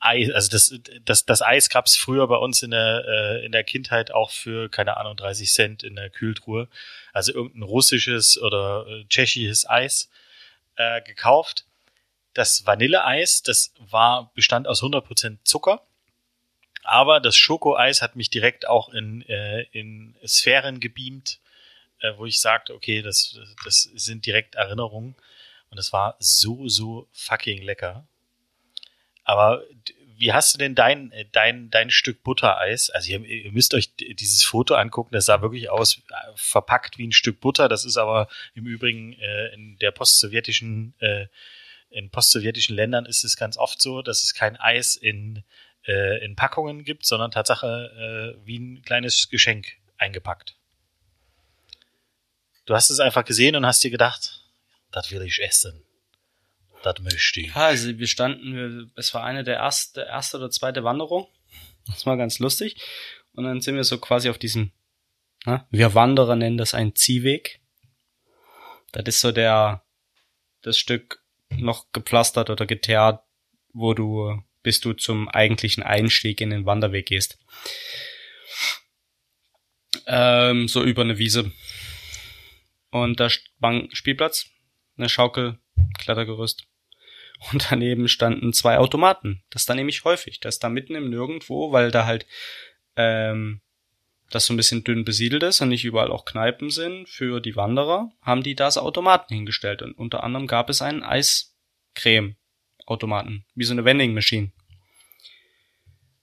[0.00, 3.64] Eis, also das, das, das Eis gab's früher bei uns in der, äh, in der
[3.64, 6.68] Kindheit auch für, keine Ahnung, 30 Cent in der Kühltruhe.
[7.12, 10.08] Also irgendein russisches oder äh, tschechisches Eis
[10.76, 11.64] äh, gekauft.
[12.34, 15.82] Das Vanilleeis, das war, bestand aus 100% Zucker.
[16.84, 21.40] Aber das Schokoeis hat mich direkt auch in, äh, in Sphären gebeamt,
[22.00, 25.16] äh, wo ich sagte, okay, das, das sind direkt Erinnerungen.
[25.70, 28.06] Und es war so, so fucking lecker.
[29.28, 29.62] Aber
[30.16, 32.88] wie hast du denn dein, dein, dein Stück Buttereis?
[32.88, 37.06] Also ihr, ihr müsst euch dieses Foto angucken, das sah wirklich aus, äh, verpackt wie
[37.06, 37.68] ein Stück Butter.
[37.68, 41.26] Das ist aber im Übrigen äh, in der postsowjetischen, äh,
[41.90, 45.44] in postsowjetischen Ländern ist es ganz oft so, dass es kein Eis in,
[45.86, 50.56] äh, in Packungen gibt, sondern Tatsache äh, wie ein kleines Geschenk eingepackt.
[52.64, 54.42] Du hast es einfach gesehen und hast dir gedacht,
[54.90, 55.84] das will ich essen.
[56.82, 57.54] Das möchte ich.
[57.54, 61.26] Also wir standen, es war eine der erste, erste oder zweite Wanderung.
[61.86, 62.76] Das war ganz lustig.
[63.32, 64.72] Und dann sind wir so quasi auf diesem,
[65.44, 67.60] na, wir Wanderer nennen das ein Ziehweg.
[68.92, 69.84] Das ist so der,
[70.62, 73.22] das Stück noch gepflastert oder geteert,
[73.72, 77.38] wo du, bis du zum eigentlichen Einstieg in den Wanderweg gehst.
[80.06, 81.52] Ähm, so über eine Wiese.
[82.90, 83.28] Und da
[83.60, 84.46] ein Spielplatz,
[84.96, 85.58] eine Schaukel,
[85.98, 86.67] Klettergerüst.
[87.52, 89.42] Und daneben standen zwei Automaten.
[89.50, 90.40] Das da nämlich häufig.
[90.40, 92.26] Das da mitten im Nirgendwo, weil da halt
[92.96, 93.60] ähm,
[94.30, 97.56] das so ein bisschen dünn besiedelt ist und nicht überall auch Kneipen sind für die
[97.56, 99.82] Wanderer, haben die da so Automaten hingestellt.
[99.82, 104.52] Und unter anderem gab es einen Eiscreme-Automaten, wie so eine Vending Machine.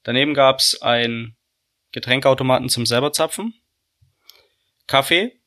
[0.02, 1.36] Daneben gab es einen
[1.92, 3.54] Getränkautomaten zum selber zapfen,
[4.86, 5.40] Kaffee,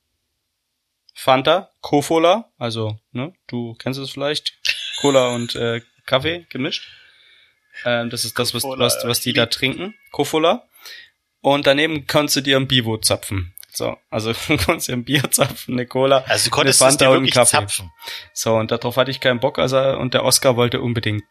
[1.14, 4.58] Fanta, Cofola, also, ne, du kennst es vielleicht,
[5.00, 6.88] Cola und äh, Kaffee gemischt.
[7.84, 9.94] Ähm, das ist das, was, was, was die da trinken.
[10.10, 10.68] Cofola.
[11.40, 13.54] Und daneben kannst du dir ein Bivo zapfen.
[13.72, 17.08] So, also du konntest dir ein Bier zapfen, eine Cola, also du konntest eine Fanta
[17.08, 17.58] und einen Kaffee.
[17.58, 17.90] Zapfen.
[18.34, 21.24] So, und darauf hatte ich keinen Bock, also und der Oscar wollte unbedingt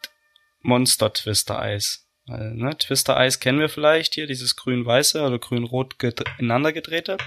[0.62, 2.08] Monster Twister Eis.
[2.26, 5.96] Weil, ne, Twister Eis kennen wir vielleicht hier, dieses grün-weiße oder grün-rot
[6.38, 7.18] ineinander gedrehte.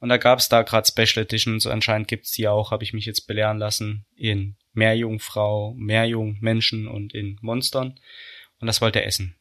[0.00, 3.26] Und da gab's da gerade Special Editions, anscheinend gibt's die auch, habe ich mich jetzt
[3.26, 8.00] belehren lassen, in Meerjungfrau, Meerjungmenschen und in Monstern.
[8.60, 9.36] Und das wollte er essen.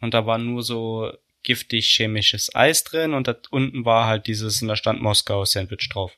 [0.00, 4.60] Und da war nur so giftig chemisches Eis drin und da unten war halt dieses,
[4.60, 6.12] und da stand Moskau Sandwich drauf.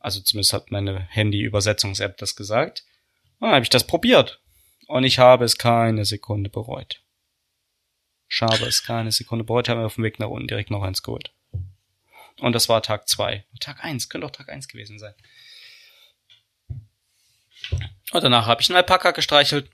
[0.00, 2.84] Also zumindest hat meine Handy-Übersetzungs-App das gesagt.
[3.38, 4.40] Und dann habe ich das probiert.
[4.86, 7.02] Und ich habe es keine Sekunde bereut.
[8.28, 10.82] Ich habe es keine Sekunde bereut, habe mir auf dem Weg nach unten direkt noch
[10.82, 11.32] eins geholt.
[12.40, 13.44] Und das war Tag zwei.
[13.60, 15.14] Tag eins, könnte auch Tag eins gewesen sein.
[18.12, 19.70] Und danach habe ich einen Alpaka gestreichelt.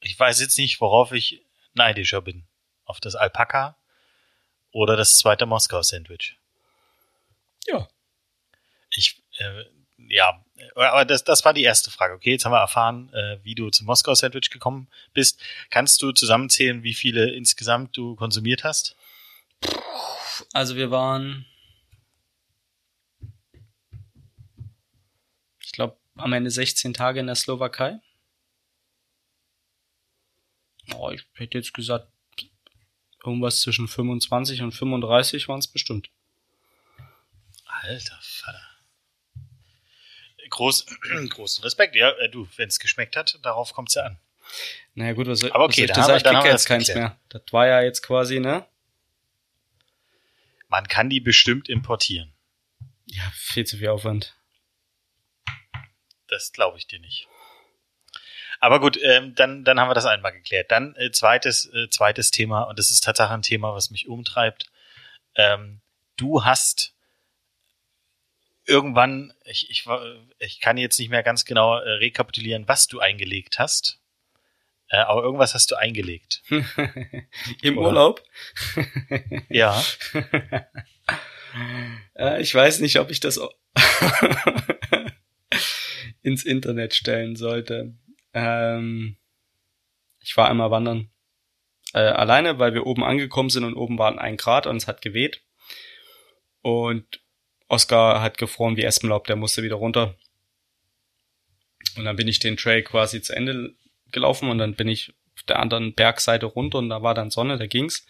[0.00, 2.46] Ich weiß jetzt nicht, worauf ich neidischer bin.
[2.84, 3.76] Auf das Alpaka
[4.72, 6.38] oder das zweite Moskau-Sandwich.
[7.66, 7.88] Ja.
[8.90, 9.64] Ich, äh,
[10.08, 12.14] ja, aber das, das war die erste Frage.
[12.14, 15.40] Okay, jetzt haben wir erfahren, äh, wie du zum Moskau-Sandwich gekommen bist.
[15.68, 18.96] Kannst du zusammenzählen, wie viele insgesamt du konsumiert hast?
[20.52, 21.46] Also wir waren
[25.70, 28.00] ich glaube, am Ende 16 Tage in der Slowakei.
[30.94, 32.08] Oh, ich hätte jetzt gesagt,
[33.24, 36.10] irgendwas zwischen 25 und 35 waren es bestimmt.
[37.66, 38.66] Alter Vater.
[40.48, 40.86] Groß,
[41.28, 41.94] großen Respekt.
[41.94, 44.18] Ja, äh, du, wenn es geschmeckt hat, darauf kommt es ja an.
[44.94, 47.18] Naja, gut, was, Aber okay, was da dann haben wir jetzt keins mehr.
[47.28, 48.66] Das war ja jetzt quasi, ne?
[50.68, 52.32] Man kann die bestimmt importieren.
[53.06, 54.34] Ja, viel zu viel Aufwand.
[56.30, 57.28] Das glaube ich dir nicht.
[58.60, 60.70] Aber gut, ähm, dann, dann haben wir das einmal geklärt.
[60.70, 64.66] Dann äh, zweites, äh, zweites Thema, und das ist tatsächlich ein Thema, was mich umtreibt.
[65.34, 65.80] Ähm,
[66.16, 66.94] du hast
[68.66, 69.86] irgendwann, ich, ich,
[70.38, 73.98] ich kann jetzt nicht mehr ganz genau äh, rekapitulieren, was du eingelegt hast.
[74.88, 76.42] Äh, aber irgendwas hast du eingelegt.
[77.62, 77.88] Im Oder?
[77.88, 78.22] Urlaub?
[79.48, 79.82] ja.
[82.14, 83.40] äh, ich weiß nicht, ob ich das
[86.22, 87.94] ins Internet stellen sollte.
[88.34, 89.16] Ähm,
[90.20, 91.10] ich war einmal wandern.
[91.92, 95.02] Äh, alleine, weil wir oben angekommen sind und oben waren ein Grad und es hat
[95.02, 95.42] geweht.
[96.62, 97.20] Und
[97.68, 100.14] Oscar hat gefroren wie Espenlaub, der musste wieder runter.
[101.96, 103.74] Und dann bin ich den Trail quasi zu Ende
[104.12, 107.58] gelaufen und dann bin ich auf der anderen Bergseite runter und da war dann Sonne,
[107.58, 108.06] da ging's.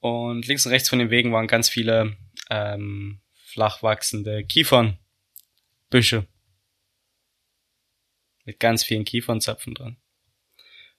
[0.00, 2.16] Und links und rechts von den Wegen waren ganz viele
[2.48, 6.26] ähm, flach wachsende Kiefernbüsche
[8.44, 9.96] mit ganz vielen Kiefernzapfen dran.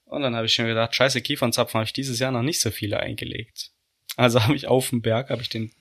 [0.05, 2.69] Und dann habe ich schon gedacht, scheiße, Kiefernzapfen habe ich dieses Jahr noch nicht so
[2.69, 3.71] viele eingelegt.
[4.17, 5.71] Also habe ich auf dem Berg, habe ich den,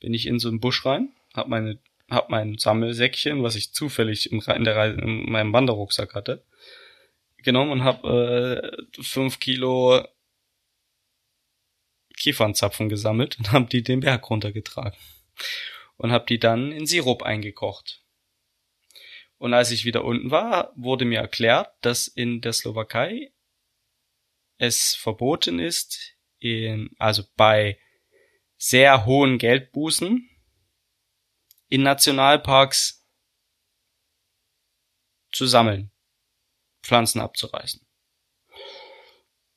[0.00, 1.78] bin ich in so einen Busch rein, habe meine,
[2.10, 6.44] hab mein Sammelsäckchen, was ich zufällig im, in, der Reise, in meinem Wanderrucksack hatte,
[7.38, 10.04] genommen und habe äh, fünf Kilo
[12.16, 14.98] Kiefernzapfen gesammelt und habe die den Berg runtergetragen
[15.96, 18.01] und habe die dann in Sirup eingekocht.
[19.42, 23.32] Und als ich wieder unten war, wurde mir erklärt, dass in der Slowakei
[24.56, 27.76] es verboten ist, in, also bei
[28.56, 30.30] sehr hohen Geldbußen
[31.70, 33.04] in Nationalparks
[35.32, 35.90] zu sammeln,
[36.84, 37.84] Pflanzen abzureißen.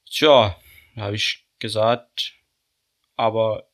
[0.10, 0.60] Tja,
[0.96, 2.34] habe ich gesagt,
[3.16, 3.70] aber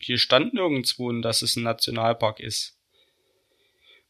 [0.00, 2.81] hier stand nirgendwo, dass es ein Nationalpark ist.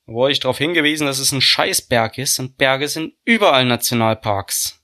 [0.07, 4.83] Wurde ich darauf hingewiesen, dass es ein Scheißberg ist und Berge sind überall Nationalparks.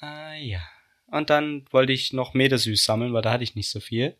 [0.00, 0.60] Ah ja.
[1.06, 4.16] Und dann wollte ich noch Metersüß sammeln, weil da hatte ich nicht so viel.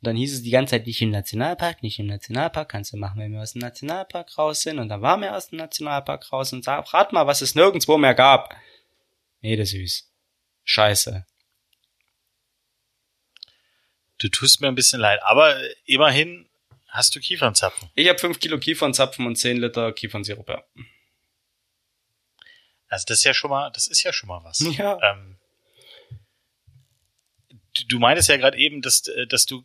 [0.00, 2.96] Und dann hieß es die ganze Zeit nicht im Nationalpark, nicht im Nationalpark, kannst du
[2.96, 4.78] machen, wenn wir aus dem Nationalpark raus sind.
[4.78, 7.96] Und dann waren wir aus dem Nationalpark raus und sag, rat mal, was es nirgendwo
[7.96, 8.54] mehr gab.
[9.40, 10.12] Metersüß.
[10.64, 11.24] Scheiße.
[14.18, 16.47] Du tust mir ein bisschen leid, aber immerhin
[16.98, 17.88] Hast du Kiefernzapfen?
[17.94, 20.64] Ich habe 5 Kilo Kiefernzapfen und 10 Liter Kiefernsirup, ja.
[22.88, 24.58] Also das ist ja schon mal, das ist ja schon mal was.
[24.76, 24.98] Ja.
[25.00, 25.38] Ähm,
[27.86, 29.62] du meintest ja gerade eben, dass, dass du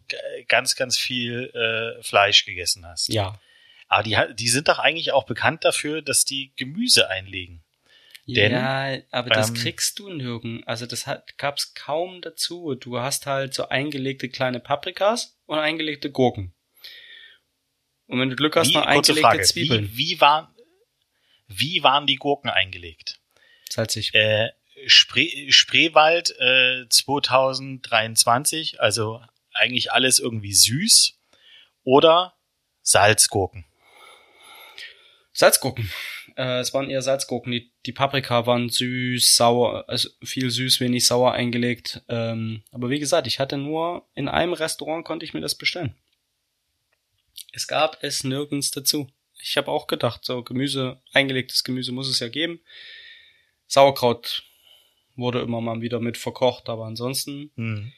[0.48, 3.12] ganz, ganz viel äh, Fleisch gegessen hast.
[3.12, 3.40] Ja.
[3.88, 7.64] Aber die, die sind doch eigentlich auch bekannt dafür, dass die Gemüse einlegen.
[8.28, 10.68] Denn, ja, aber das ähm, kriegst du nirgends.
[10.68, 12.76] Also das hat, gab's kaum dazu.
[12.76, 16.54] Du hast halt so eingelegte kleine Paprikas und eingelegte Gurken.
[18.08, 19.44] Und wenn du Glück hast, wie, noch eingelegte Frage.
[19.44, 19.90] Zwiebeln.
[19.92, 20.54] Wie, wie, war,
[21.48, 23.20] wie waren die Gurken eingelegt?
[23.70, 24.14] Salzig.
[24.14, 24.50] Äh,
[24.88, 29.22] Spree, Spreewald äh, 2023, also
[29.54, 31.18] eigentlich alles irgendwie süß.
[31.84, 32.34] Oder
[32.82, 33.66] Salzgurken?
[35.34, 35.92] Salzgurken.
[36.36, 37.52] Äh, es waren eher Salzgurken.
[37.52, 42.02] Die, die Paprika waren süß, sauer, also viel süß, wenig sauer eingelegt.
[42.08, 45.96] Ähm, aber wie gesagt, ich hatte nur in einem Restaurant konnte ich mir das bestellen.
[47.54, 49.10] Es gab es nirgends dazu.
[49.40, 52.60] Ich habe auch gedacht, so Gemüse, eingelegtes Gemüse muss es ja geben.
[53.68, 54.44] Sauerkraut
[55.16, 57.94] wurde immer mal wieder mit verkocht, aber ansonsten mhm.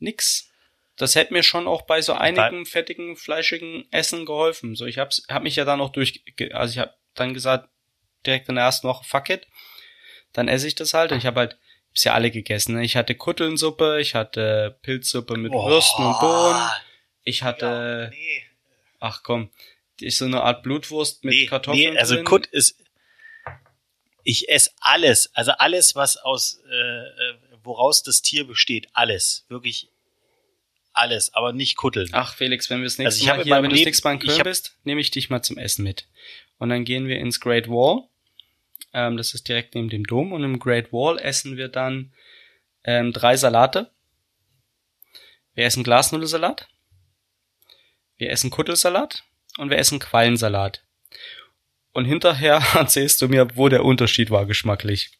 [0.00, 0.50] nix.
[0.96, 4.74] Das hätte mir schon auch bei so einigen fettigen, fleischigen Essen geholfen.
[4.74, 7.68] So, ich hab's, hab mich ja dann noch durch, also ich habe dann gesagt,
[8.24, 9.46] direkt in der ersten Woche, fuck it,
[10.32, 11.12] dann esse ich das halt.
[11.12, 11.58] Und ich habe halt,
[11.90, 12.76] hab's ja alle gegessen.
[12.76, 12.84] Ne?
[12.84, 16.70] Ich hatte Kuttelnsuppe, ich hatte Pilzsuppe mit oh, Würsten und Bohnen.
[17.22, 18.45] Ich hatte, ja, nee.
[19.00, 19.50] Ach komm,
[20.00, 21.92] die ist so eine Art Blutwurst mit nee, Kartoffeln.
[21.92, 22.24] Nee, also drin.
[22.24, 22.76] Kut ist.
[24.24, 29.88] Ich esse alles, also alles, was aus, äh, äh, woraus das Tier besteht, alles, wirklich
[30.92, 32.08] alles, aber nicht Kutteln.
[32.12, 34.20] Ach Felix, wenn wir das nächste also Mal hier, wenn du das nächste Mal in
[34.20, 36.08] Köln bist, nehme ich dich mal zum Essen mit.
[36.58, 38.08] Und dann gehen wir ins Great Wall.
[38.92, 40.32] Ähm, das ist direkt neben dem Dom.
[40.32, 42.12] Und im Great Wall essen wir dann
[42.84, 43.90] ähm, drei Salate.
[45.54, 46.68] Wir essen Glasnudelsalat.
[48.18, 49.24] Wir essen Kuttelsalat
[49.58, 50.82] und wir essen Quallensalat.
[51.92, 55.10] Und hinterher erzählst du mir, wo der Unterschied war geschmacklich.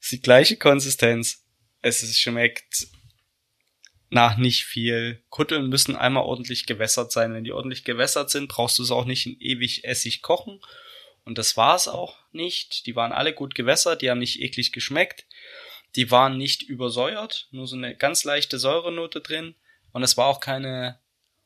[0.00, 1.44] Es ist die gleiche Konsistenz.
[1.82, 2.88] Es schmeckt
[4.10, 5.22] nach nicht viel.
[5.28, 7.34] Kutteln müssen einmal ordentlich gewässert sein.
[7.34, 10.60] Wenn die ordentlich gewässert sind, brauchst du es auch nicht in ewig Essig kochen.
[11.24, 12.86] Und das war es auch nicht.
[12.86, 15.26] Die waren alle gut gewässert, die haben nicht eklig geschmeckt.
[15.94, 19.54] Die waren nicht übersäuert, nur so eine ganz leichte Säurenote drin.
[19.92, 20.98] Und es war auch keine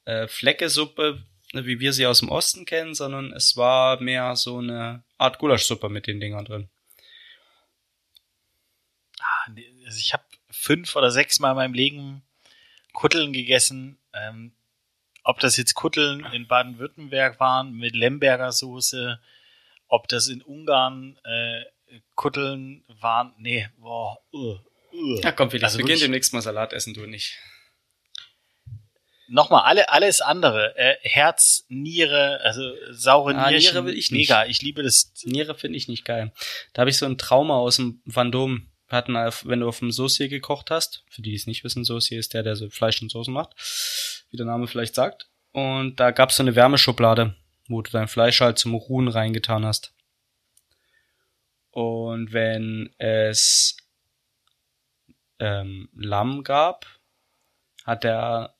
[0.04, 5.04] äh, Fleckesuppe, wie wir sie aus dem Osten kennen, sondern es war mehr so eine
[5.18, 6.68] Art Gulaschsuppe mit den Dingern drin.
[9.20, 9.52] Ah,
[9.86, 12.22] also ich habe fünf oder sechs Mal in meinem Leben
[12.92, 13.98] Kutteln gegessen.
[14.14, 14.52] Ähm,
[15.24, 19.20] ob das jetzt Kutteln in Baden-Württemberg waren mit Lemberger Soße,
[19.88, 21.64] ob das in Ungarn äh,
[22.14, 24.58] Kutteln waren, nee, boah, uh,
[24.92, 25.20] uh.
[25.22, 27.38] Ja, komm, Felix, also wir gehen demnächst mal Salat essen, du nicht.
[29.32, 30.76] Nochmal, alle, alles andere.
[30.76, 33.72] Äh, Herz, Niere, also saure ah, Nierchen.
[33.72, 34.28] Niere will ich nicht.
[34.28, 35.12] Mega, ich liebe das.
[35.24, 36.32] Niere finde ich nicht geil.
[36.72, 39.90] Da habe ich so ein Trauma aus dem Vendôme wir hatten, wenn du auf dem
[39.90, 43.00] Saucier gekocht hast, für die, die es nicht wissen, Saucier ist der, der so Fleisch
[43.00, 43.54] und Soßen macht,
[44.30, 45.30] wie der Name vielleicht sagt.
[45.52, 47.34] Und da gab es so eine Wärmeschublade,
[47.68, 49.94] wo du dein Fleisch halt zum Ruhen reingetan hast.
[51.70, 53.78] Und wenn es
[55.38, 56.84] ähm, Lamm gab,
[57.84, 58.54] hat der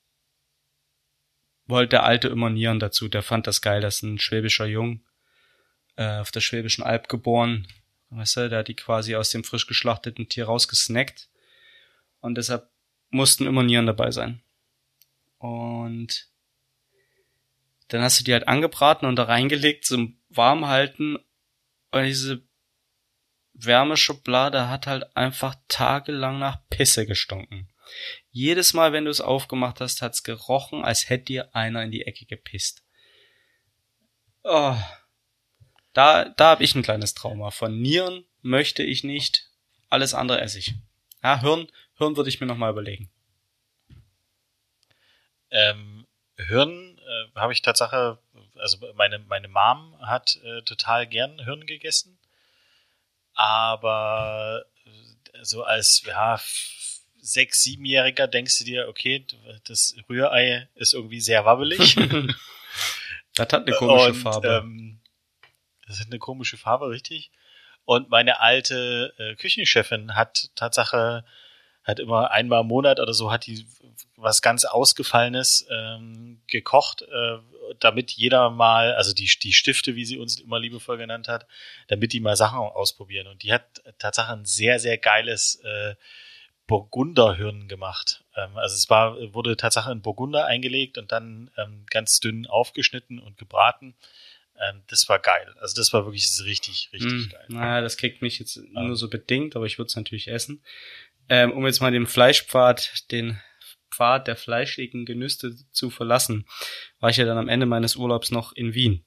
[1.67, 3.09] wollte der Alte immer Nieren dazu.
[3.09, 5.05] Der fand das geil, dass ein schwäbischer Jung
[5.97, 7.67] äh, auf der Schwäbischen Alb geboren,
[8.15, 11.31] Weißt du, der hat die quasi aus dem frisch geschlachteten Tier rausgesnackt.
[12.21, 12.69] Und deshalb
[13.11, 14.43] mussten immer Nieren dabei sein.
[15.39, 16.29] Und
[17.89, 21.17] dann hast du die halt angebraten und da reingelegt zum Warmhalten.
[21.91, 22.43] Und diese
[23.55, 27.72] Wärmeschublade hat halt einfach tagelang nach Pisse gestunken.
[28.31, 32.07] Jedes Mal, wenn du es aufgemacht hast, hat's gerochen, als hätte dir einer in die
[32.07, 32.83] Ecke gepisst.
[34.45, 34.77] Oh,
[35.93, 37.51] da, da habe ich ein kleines Trauma.
[37.51, 39.49] Von Nieren möchte ich nicht.
[39.89, 40.75] Alles andere esse ich.
[41.23, 43.11] Ja, Hirn, Hirn würde ich mir nochmal überlegen.
[45.51, 48.19] Ähm, Hirn äh, habe ich Tatsache,
[48.57, 52.19] also meine, meine Mom hat äh, total gern Hirn gegessen.
[53.35, 56.41] Aber äh, so als ja,
[57.23, 59.25] sechs, siebenjähriger denkst du dir, okay,
[59.65, 61.95] das Rührei ist irgendwie sehr wabbelig.
[63.37, 64.49] das hat eine komische Und, Farbe.
[64.49, 65.01] Ähm,
[65.87, 67.31] das hat eine komische Farbe, richtig.
[67.85, 71.25] Und meine alte äh, Küchenchefin hat Tatsache,
[71.85, 73.67] hat immer einmal im Monat oder so, hat die
[74.17, 77.39] was ganz Ausgefallenes ähm, gekocht, äh,
[77.81, 81.47] damit jeder mal, also die, die Stifte, wie sie uns immer liebevoll genannt hat,
[81.89, 83.27] damit die mal Sachen ausprobieren.
[83.27, 85.95] Und die hat Tatsache ein sehr, sehr geiles äh,
[86.67, 88.25] Burgunderhirn gemacht.
[88.37, 93.19] Ähm, also es war, wurde Tatsache in Burgunder eingelegt und dann ähm, ganz dünn aufgeschnitten
[93.19, 93.95] und gebraten.
[94.59, 95.55] Ähm, das war geil.
[95.61, 97.45] Also das war wirklich richtig, richtig mm, geil.
[97.49, 100.63] Naja, das kriegt mich jetzt nur so bedingt, aber ich würde es natürlich essen.
[101.29, 103.41] Ähm, um jetzt mal den Fleischpfad, den
[103.91, 106.47] Pfad der fleischigen Genüsse zu verlassen,
[107.01, 109.05] war ich ja dann am Ende meines Urlaubs noch in Wien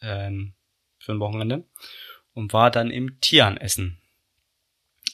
[0.00, 0.54] ähm,
[0.98, 1.64] für ein Wochenende
[2.32, 4.00] und war dann im Tian essen.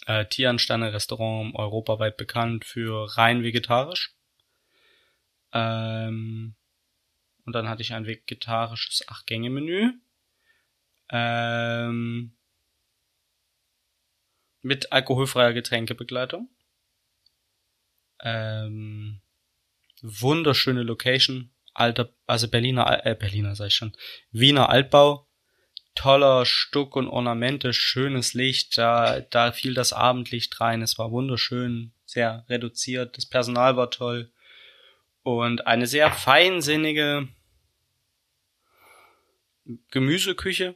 [0.06, 4.14] Äh, Tian Sterne Restaurant europaweit bekannt für rein vegetarisch.
[5.52, 6.54] Ähm,
[7.44, 9.92] und dann hatte ich ein vegetarisches Acht-Gänge-Menü.
[11.10, 12.36] Ähm,
[14.62, 16.48] mit alkoholfreier Getränkebegleitung.
[18.22, 19.20] Ähm,
[20.02, 21.52] wunderschöne Location.
[21.72, 23.96] Alter, also Berliner, äh, Berliner sag ich schon.
[24.30, 25.30] Wiener Altbau.
[26.00, 28.78] Toller Stuck und Ornamente, schönes Licht.
[28.78, 30.80] Da, da fiel das Abendlicht rein.
[30.80, 33.18] Es war wunderschön, sehr reduziert.
[33.18, 34.32] Das Personal war toll.
[35.24, 37.28] Und eine sehr feinsinnige,
[39.90, 40.74] Gemüseküche.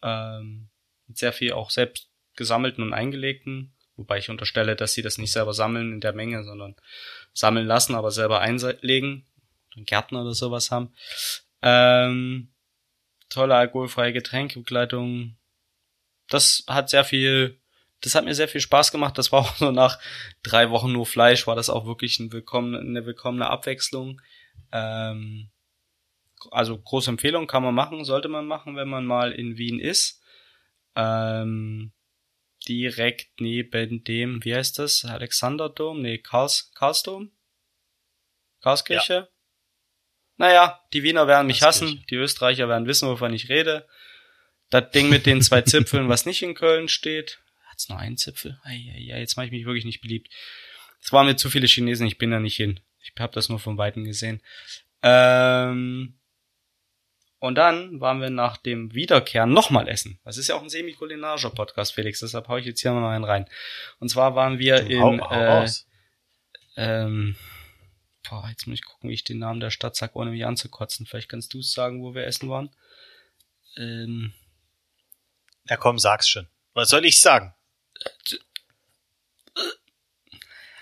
[0.00, 0.70] Ähm,
[1.08, 3.74] mit sehr viel auch selbst gesammelten und eingelegten.
[3.96, 6.74] Wobei ich unterstelle, dass sie das nicht selber sammeln in der Menge, sondern
[7.34, 9.26] sammeln lassen, aber selber einlegen.
[9.76, 10.94] Einen Gärtner oder sowas haben.
[11.60, 12.48] Ähm,
[13.28, 15.36] tolle alkoholfreie Getränkebegleitung.
[16.28, 17.60] Das hat sehr viel,
[18.00, 19.18] das hat mir sehr viel Spaß gemacht.
[19.18, 19.98] Das war auch so nach
[20.42, 24.20] drei Wochen nur Fleisch, war das auch wirklich ein willkommen, eine willkommene Abwechslung.
[24.72, 25.50] Ähm,
[26.50, 30.22] also große Empfehlung kann man machen, sollte man machen, wenn man mal in Wien ist.
[30.94, 31.92] Ähm,
[32.68, 35.04] direkt neben dem, wie heißt das?
[35.04, 36.00] Alexanderdom?
[36.00, 37.30] Nee, Karls, Karlsdom?
[38.60, 39.14] Karlskirche?
[39.14, 39.28] Ja.
[40.36, 43.86] Naja, die Wiener werden mich hassen, die Österreicher werden wissen, wovon ich rede.
[44.70, 47.38] Das Ding mit den zwei Zipfeln, was nicht in Köln steht.
[47.66, 48.60] Hat's nur einen Zipfel?
[48.64, 50.28] Ja, jetzt mache ich mich wirklich nicht beliebt.
[51.00, 52.80] Es waren mir zu viele Chinesen, ich bin da nicht hin.
[53.00, 54.42] Ich habe das nur von Weitem gesehen.
[55.02, 56.18] Ähm,
[57.38, 60.18] und dann waren wir nach dem Wiederkehren nochmal essen.
[60.24, 63.24] Das ist ja auch ein semi-kulinarischer Podcast, Felix, deshalb hau ich jetzt hier mal einen
[63.24, 63.46] rein.
[64.00, 65.68] Und zwar waren wir in, hau, hau äh,
[66.76, 67.36] Ähm,
[68.28, 71.06] boah, jetzt muss ich gucken, wie ich den Namen der Stadt sag, ohne mich anzukotzen.
[71.06, 72.70] Vielleicht kannst du es sagen, wo wir essen waren.
[73.76, 74.32] Ähm,
[75.64, 76.48] Na komm, sag's schon.
[76.74, 77.54] Was soll ich sagen?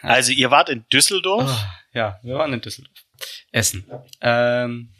[0.02, 1.50] Also ihr wart in Düsseldorf?
[1.50, 2.94] Oh, ja, wir waren in Düsseldorf.
[3.52, 3.86] Essen.
[4.20, 4.92] Ähm,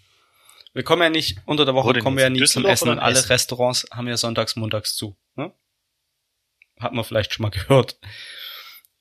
[0.73, 2.99] wir kommen ja nicht, unter der Woche Wo kommen wir ja nie zum Essen und
[2.99, 3.29] alle Essen?
[3.29, 5.17] Restaurants haben ja sonntags, montags zu.
[5.37, 5.53] Ne?
[6.81, 7.99] Hat man vielleicht schon mal gehört.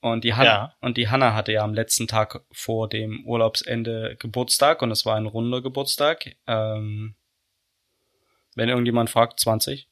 [0.03, 0.75] Und die, Hanna, ja.
[0.81, 5.15] und die Hanna hatte ja am letzten Tag vor dem Urlaubsende Geburtstag und es war
[5.15, 6.35] ein runder Geburtstag.
[6.45, 7.15] Ähm,
[8.53, 9.87] wenn irgendjemand fragt, 20.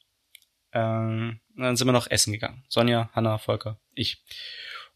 [0.74, 2.66] Ähm, dann sind wir noch essen gegangen.
[2.68, 4.22] Sonja, Hanna, Volker, ich.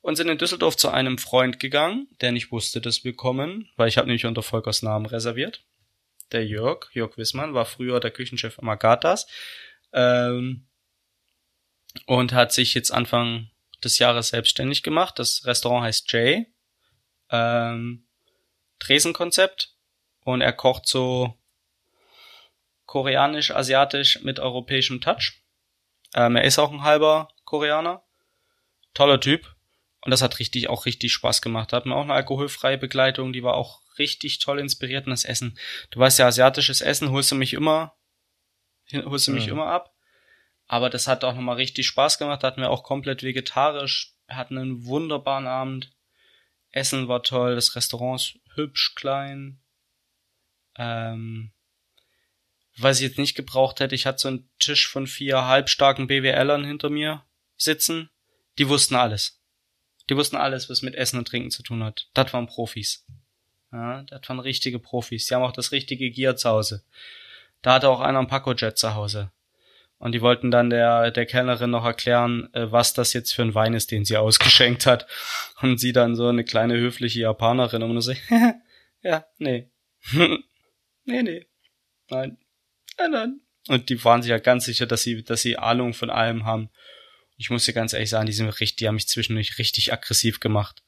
[0.01, 3.87] Und sind in Düsseldorf zu einem Freund gegangen, der nicht wusste, dass wir kommen, weil
[3.87, 5.63] ich habe nämlich unter Volkers Namen reserviert.
[6.33, 9.27] Der Jörg, Jörg Wissmann, war früher der Küchenchef am Agathas.
[9.93, 10.67] Ähm,
[12.05, 13.49] und hat sich jetzt Anfang
[13.83, 15.19] des Jahres selbstständig gemacht.
[15.19, 16.47] Das Restaurant heißt Jay.
[17.29, 18.07] Ähm,
[18.79, 19.75] Tresenkonzept.
[20.23, 21.37] Und er kocht so
[22.85, 25.43] koreanisch, asiatisch mit europäischem Touch.
[26.13, 28.03] Ähm, er ist auch ein halber Koreaner.
[28.93, 29.55] Toller Typ.
[30.01, 31.73] Und das hat richtig, auch richtig Spaß gemacht.
[31.73, 35.57] Hat mir auch eine alkoholfreie Begleitung, die war auch richtig toll inspiriert in das Essen.
[35.89, 37.95] Du weißt ja, asiatisches Essen holst du mich immer,
[38.93, 39.53] holst du mich mhm.
[39.53, 39.94] immer ab.
[40.67, 44.85] Aber das hat auch nochmal richtig Spaß gemacht, hatten wir auch komplett vegetarisch, hatten einen
[44.85, 45.91] wunderbaren Abend.
[46.71, 49.59] Essen war toll, das Restaurant ist hübsch, klein.
[50.75, 51.51] Ähm,
[52.77, 56.65] was ich jetzt nicht gebraucht hätte, ich hatte so einen Tisch von vier halbstarken BWLern
[56.65, 57.23] hinter mir
[57.55, 58.09] sitzen.
[58.57, 59.39] Die wussten alles.
[60.09, 62.09] Die wussten alles, was mit Essen und Trinken zu tun hat.
[62.13, 63.05] Das waren Profis.
[63.71, 65.27] Ja, das waren richtige Profis.
[65.27, 66.83] Die haben auch das richtige Gear zu Hause.
[67.61, 69.31] Da hatte auch einer ein Paco-Jet zu Hause.
[69.97, 73.55] Und die wollten dann der, der Kellnerin noch erklären, äh, was das jetzt für ein
[73.55, 75.07] Wein ist, den sie ausgeschenkt hat.
[75.61, 78.13] Und sie dann so eine kleine höfliche Japanerin und nur so,
[79.01, 79.69] ja, nee.
[81.05, 81.47] nee, nee.
[82.09, 82.37] Nein.
[82.97, 83.41] Nein, nein.
[83.67, 86.69] Und die waren sich ja ganz sicher, dass sie, dass sie Ahnung von allem haben.
[87.37, 90.39] Ich muss dir ganz ehrlich sagen, die sind richtig, die haben mich zwischendurch richtig aggressiv
[90.39, 90.83] gemacht.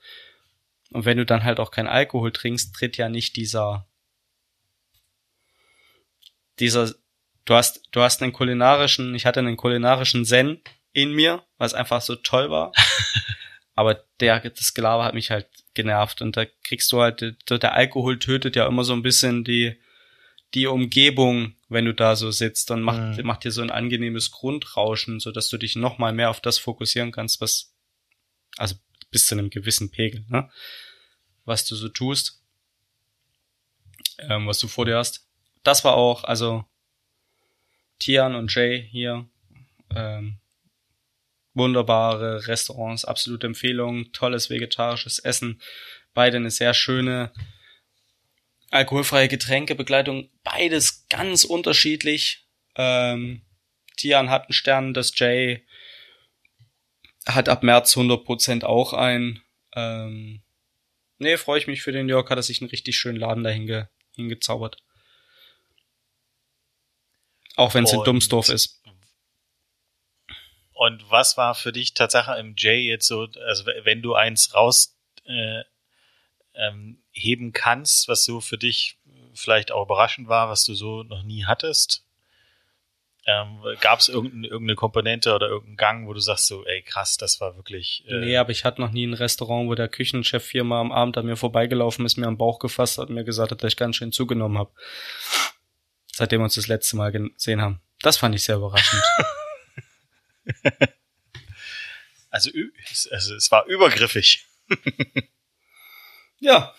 [0.91, 3.87] Und wenn du dann halt auch kein Alkohol trinkst, tritt ja nicht dieser,
[6.59, 6.93] dieser
[7.47, 10.61] du hast, du hast einen kulinarischen, ich hatte einen kulinarischen Zen
[10.93, 12.71] in mir, was einfach so toll war.
[13.75, 18.19] Aber der, das Gelaber hat mich halt genervt und da kriegst du halt, der Alkohol
[18.19, 19.79] tötet ja immer so ein bisschen die,
[20.53, 23.25] die Umgebung, wenn du da so sitzt und macht, mhm.
[23.25, 26.57] macht dir so ein angenehmes Grundrauschen, so dass du dich noch mal mehr auf das
[26.57, 27.73] fokussieren kannst, was,
[28.57, 28.75] also
[29.11, 30.49] bis zu einem gewissen Pegel, ne?
[31.45, 32.41] Was du so tust,
[34.19, 35.27] ähm, was du vor dir hast.
[35.63, 36.65] Das war auch, also
[37.99, 39.27] Tian und Jay hier.
[39.95, 40.39] Ähm,
[41.53, 45.61] wunderbare Restaurants, absolute Empfehlung, tolles vegetarisches Essen.
[46.13, 47.31] Beide eine sehr schöne
[48.69, 50.29] alkoholfreie Getränkebegleitung.
[50.43, 52.47] Beides ganz unterschiedlich.
[52.75, 53.41] Ähm,
[53.97, 55.65] Tian hat einen Stern, das Jay
[57.25, 59.41] hat ab März 100% auch ein.
[59.75, 60.43] Ähm,
[61.17, 63.67] nee, freue ich mich für den Jörg, hat er sich einen richtig schönen Laden dahin
[63.67, 63.85] ge
[64.15, 64.77] hingezaubert.
[67.57, 68.81] Auch wenn es in Dummsdorf ist.
[70.73, 74.95] Und was war für dich Tatsache im Jay jetzt so, also wenn du eins raus
[75.25, 75.63] äh,
[76.53, 78.99] ähm, heben kannst, was so für dich
[79.33, 82.03] vielleicht auch überraschend war, was du so noch nie hattest?
[83.25, 87.17] Ähm, Gab es irgendeine, irgendeine Komponente oder irgendeinen Gang, wo du sagst so, ey krass,
[87.17, 88.05] das war wirklich.
[88.07, 91.17] Äh nee, aber ich hatte noch nie ein Restaurant, wo der Küchenchef viermal am Abend
[91.17, 93.77] an mir vorbeigelaufen ist, mir am Bauch gefasst hat und mir gesagt hat, dass ich
[93.77, 94.71] ganz schön zugenommen habe
[96.17, 97.79] seitdem wir uns das letzte Mal gesehen haben.
[98.01, 99.03] Das fand ich sehr überraschend.
[102.31, 102.49] also,
[103.11, 104.47] also es war übergriffig.
[106.39, 106.73] ja.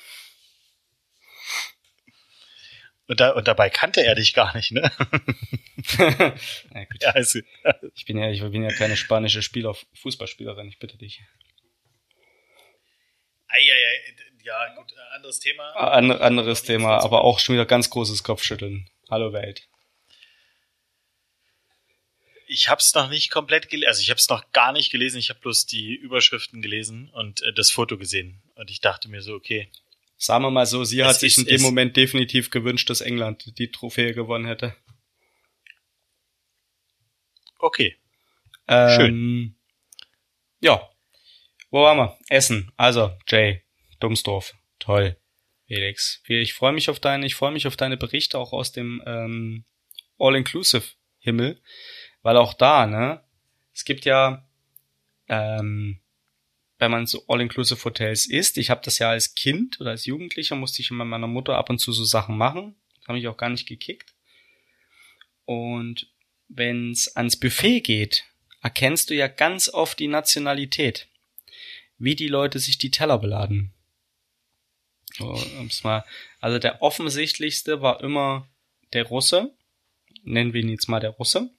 [3.06, 4.90] Und, da, und dabei kannte er dich gar nicht, ne?
[5.98, 7.00] ja, gut.
[7.00, 7.38] Ja, also,
[7.94, 11.22] ich bin ja, ich bin ja keine spanische Spieler, Fußballspielerin, ich bitte dich.
[13.46, 15.70] Eieiei, ja, gut, anderes Thema.
[15.76, 18.90] An, anderes Thema, aber auch schon wieder ganz großes Kopfschütteln.
[19.10, 19.66] Hallo Welt.
[22.46, 25.18] Ich habe es noch nicht komplett gelesen, also ich habe es noch gar nicht gelesen,
[25.18, 28.42] ich habe bloß die Überschriften gelesen und äh, das Foto gesehen.
[28.54, 29.70] Und ich dachte mir so, okay.
[30.16, 33.70] Sagen wir mal so, sie hat sich in dem Moment definitiv gewünscht, dass England die
[33.70, 34.74] Trophäe gewonnen hätte.
[37.58, 37.96] Okay.
[38.66, 39.56] Ähm, Schön.
[40.60, 40.90] Ja.
[41.70, 42.18] Wo waren wir?
[42.28, 42.72] Essen.
[42.76, 43.62] Also, Jay,
[44.00, 44.54] Dummsdorf.
[44.78, 45.16] Toll.
[45.68, 46.22] Felix.
[46.26, 49.64] Ich freue mich auf deine, ich freue mich auf deine Berichte auch aus dem ähm,
[50.18, 51.60] All-Inclusive-Himmel,
[52.22, 53.22] weil auch da, ne,
[53.74, 54.48] es gibt ja,
[55.28, 56.00] ähm,
[56.78, 58.56] wenn man so All-Inclusive Hotels isst.
[58.56, 61.68] Ich habe das ja als Kind oder als Jugendlicher musste ich immer meiner Mutter ab
[61.68, 62.74] und zu so Sachen machen.
[63.00, 64.14] Das habe ich auch gar nicht gekickt.
[65.44, 66.10] Und
[66.48, 68.24] wenn es ans Buffet geht,
[68.62, 71.08] erkennst du ja ganz oft die Nationalität,
[71.98, 73.74] wie die Leute sich die Teller beladen.
[75.84, 76.04] Mal,
[76.40, 78.48] also der offensichtlichste war immer
[78.92, 79.52] der Russe,
[80.22, 81.50] nennen wir ihn jetzt mal der Russe.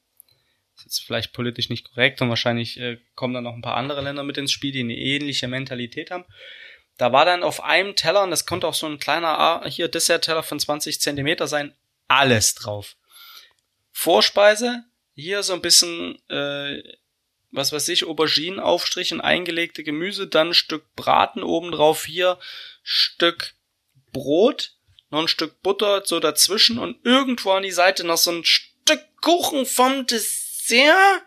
[0.85, 4.23] Ist vielleicht politisch nicht korrekt und wahrscheinlich äh, kommen dann noch ein paar andere Länder
[4.23, 6.23] mit ins Spiel, die eine ähnliche Mentalität haben.
[6.97, 10.43] Da war dann auf einem Teller, und das konnte auch so ein kleiner hier Dessert-Teller
[10.43, 11.73] von 20 Zentimeter sein,
[12.07, 12.95] alles drauf.
[13.91, 14.83] Vorspeise,
[15.15, 16.81] hier so ein bisschen, äh,
[17.51, 22.37] was weiß ich, Auberginenaufstrich und eingelegte Gemüse, dann ein Stück Braten obendrauf, hier
[22.83, 23.53] Stück
[24.11, 24.73] Brot,
[25.09, 29.01] noch ein Stück Butter so dazwischen und irgendwo an die Seite noch so ein Stück
[29.21, 31.23] Kuchen vom Dessert,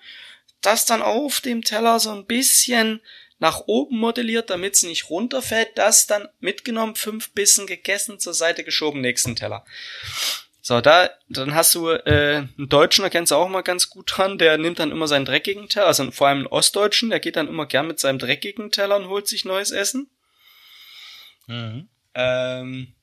[0.61, 3.01] das dann auf dem Teller so ein bisschen
[3.39, 8.63] nach oben modelliert, damit es nicht runterfällt, das dann mitgenommen, fünf Bissen gegessen, zur Seite
[8.63, 9.67] geschoben, nächsten Teller.
[10.65, 14.13] So, da, dann hast du äh, einen Deutschen, da kennst du auch mal ganz gut
[14.17, 17.35] dran, der nimmt dann immer seinen dreckigen Teller, also vor allem einen Ostdeutschen, der geht
[17.35, 20.09] dann immer gern mit seinem dreckigen Teller und holt sich neues Essen.
[21.49, 21.89] Mhm.
[22.15, 22.95] Ähm,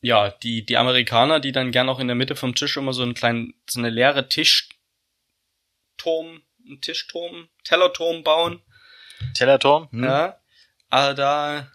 [0.00, 3.02] ja, die, die Amerikaner, die dann gern auch in der Mitte vom Tisch immer so
[3.02, 4.72] einen kleinen, so eine leere Tischturm,
[6.66, 8.60] einen Tischturm, Tellerturm bauen.
[9.34, 9.88] Tellerturm?
[9.92, 10.02] Hm.
[10.02, 10.40] Ja.
[10.90, 11.70] Aber da,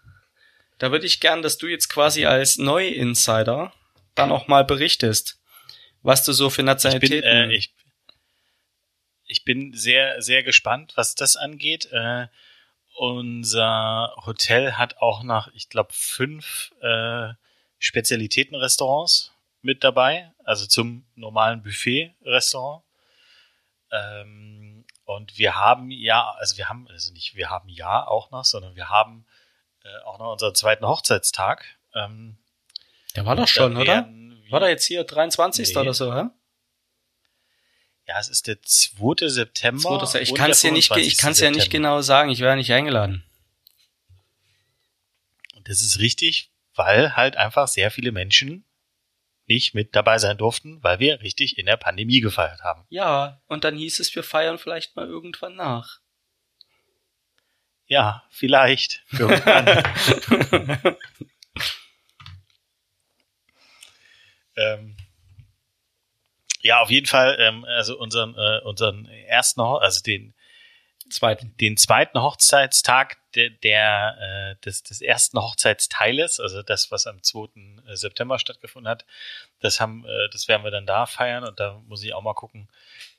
[0.78, 3.72] da würde ich gern, dass du jetzt quasi als Neu-Insider
[4.14, 5.40] dann auch mal berichtest,
[6.02, 7.16] was du so für Nationalitäten.
[7.16, 7.74] Ich bin, äh, ich,
[9.26, 11.86] ich bin sehr, sehr gespannt, was das angeht.
[11.92, 12.26] Äh,
[12.96, 17.30] unser Hotel hat auch nach, ich glaube, fünf äh,
[17.78, 22.84] Spezialitätenrestaurants mit dabei, also zum normalen Buffet-Restaurant.
[23.90, 28.44] Ähm, und wir haben ja, also wir haben, also nicht wir haben ja auch noch,
[28.44, 29.26] sondern wir haben
[29.84, 31.64] äh, auch noch unseren zweiten Hochzeitstag.
[31.94, 32.36] Ähm,
[33.14, 34.08] Der war doch schon, oder?
[34.50, 35.68] War da jetzt hier 23.
[35.68, 35.80] Nee.
[35.80, 36.24] oder so, hä?
[38.06, 39.28] Ja, es ist der 2.
[39.28, 40.04] September.
[40.04, 40.20] 2.
[40.20, 42.30] Ich kann es ja nicht, ich kann es ja nicht genau sagen.
[42.30, 43.24] Ich wäre nicht eingeladen.
[45.54, 48.66] Und das ist richtig, weil halt einfach sehr viele Menschen
[49.46, 52.86] nicht mit dabei sein durften, weil wir richtig in der Pandemie gefeiert haben.
[52.88, 56.00] Ja, und dann hieß es, wir feiern vielleicht mal irgendwann nach.
[57.86, 59.04] Ja, vielleicht.
[64.56, 64.96] Ähm,
[66.62, 70.34] ja, auf jeden Fall, ähm, also unseren, äh, unseren ersten, also den
[71.10, 74.16] zweiten, den zweiten Hochzeitstag der, der
[74.56, 77.48] äh, des, des ersten Hochzeitsteiles, also das, was am 2.
[77.86, 79.04] Äh, September stattgefunden hat,
[79.60, 82.34] das haben, äh, das werden wir dann da feiern und da muss ich auch mal
[82.34, 82.68] gucken,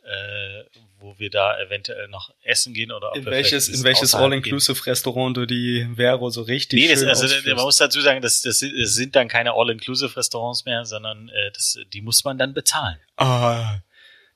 [0.06, 0.64] äh,
[1.00, 5.46] wo wir da eventuell noch essen gehen oder in welches in welches All-Inclusive Restaurant du
[5.46, 9.28] die Vero so richtig nee, das, also man muss dazu sagen, das, das sind dann
[9.28, 12.98] keine All-Inclusive Restaurants mehr, sondern äh, das, die muss man dann bezahlen.
[13.18, 13.80] Ah,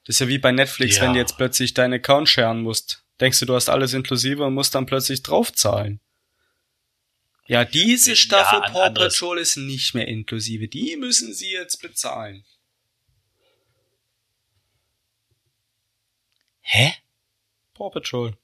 [0.05, 1.03] das ist ja wie bei Netflix, ja.
[1.03, 4.53] wenn du jetzt plötzlich deinen Account scheren musst denkst du, du hast alles inklusive und
[4.53, 5.99] musst dann plötzlich draufzahlen.
[7.47, 10.67] Ja, diese Staffel ja, Paw Patrol ist nicht mehr inklusive.
[10.67, 12.45] Die müssen sie jetzt bezahlen.
[16.72, 16.93] Hä?
[17.74, 18.38] Paw Patrol.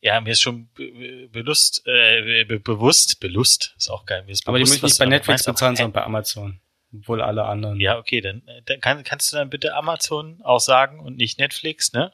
[0.00, 4.24] Ja, mir ist schon be belust, äh, be bewusst, belust, ist auch geil.
[4.24, 6.60] Mir ist aber bewusst, die müssen nicht bei Netflix bezahlen, sondern bei Amazon.
[6.94, 7.80] Obwohl alle anderen.
[7.80, 11.92] Ja, okay, dann, dann kann, kannst du dann bitte Amazon auch sagen und nicht Netflix,
[11.92, 12.12] ne?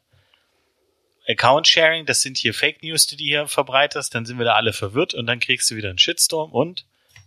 [1.29, 4.73] Account-Sharing, das sind hier Fake News, die du hier verbreitest, dann sind wir da alle
[4.73, 6.87] verwirrt und dann kriegst du wieder einen Shitstorm und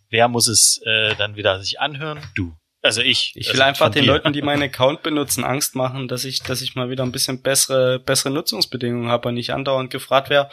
[0.09, 2.21] wer muss es äh, dann wieder sich anhören?
[2.35, 2.53] Du.
[2.83, 3.31] Also ich.
[3.35, 4.11] Ich will also einfach den dir.
[4.11, 7.41] Leuten, die meinen Account benutzen, Angst machen, dass ich, dass ich mal wieder ein bisschen
[7.41, 10.51] bessere, bessere Nutzungsbedingungen habe und nicht andauernd gefragt wäre,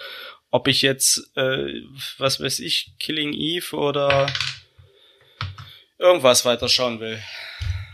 [0.52, 1.82] ob ich jetzt, äh,
[2.18, 4.32] was weiß ich, Killing Eve oder
[5.98, 7.20] irgendwas weiterschauen will.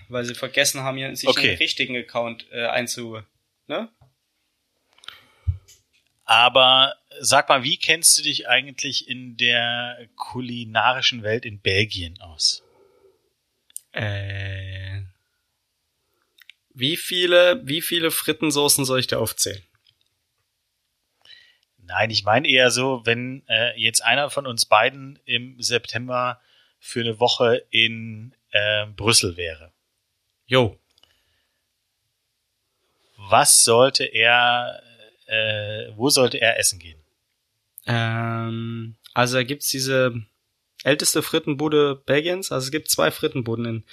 [0.09, 1.49] Weil sie vergessen haben, sich okay.
[1.49, 3.21] einen richtigen Account äh, einzu,
[3.67, 3.89] ne?
[6.25, 12.66] Aber sag mal, wie kennst du dich eigentlich in der kulinarischen Welt in Belgien aus?
[13.97, 15.03] Äh,
[16.75, 19.63] wie viele, wie viele Frittensoßen soll ich dir aufzählen?
[21.79, 26.41] Nein, ich meine eher so, wenn äh, jetzt einer von uns beiden im September
[26.79, 29.73] für eine Woche in äh, Brüssel wäre.
[30.47, 30.79] Jo.
[33.17, 34.83] Was sollte er
[35.27, 37.01] äh, wo sollte er essen gehen?
[37.87, 40.15] Ähm, also da gibt's diese
[40.87, 42.53] älteste Frittenbude Belgiens.
[42.53, 43.85] Also es gibt zwei Frittenbuden in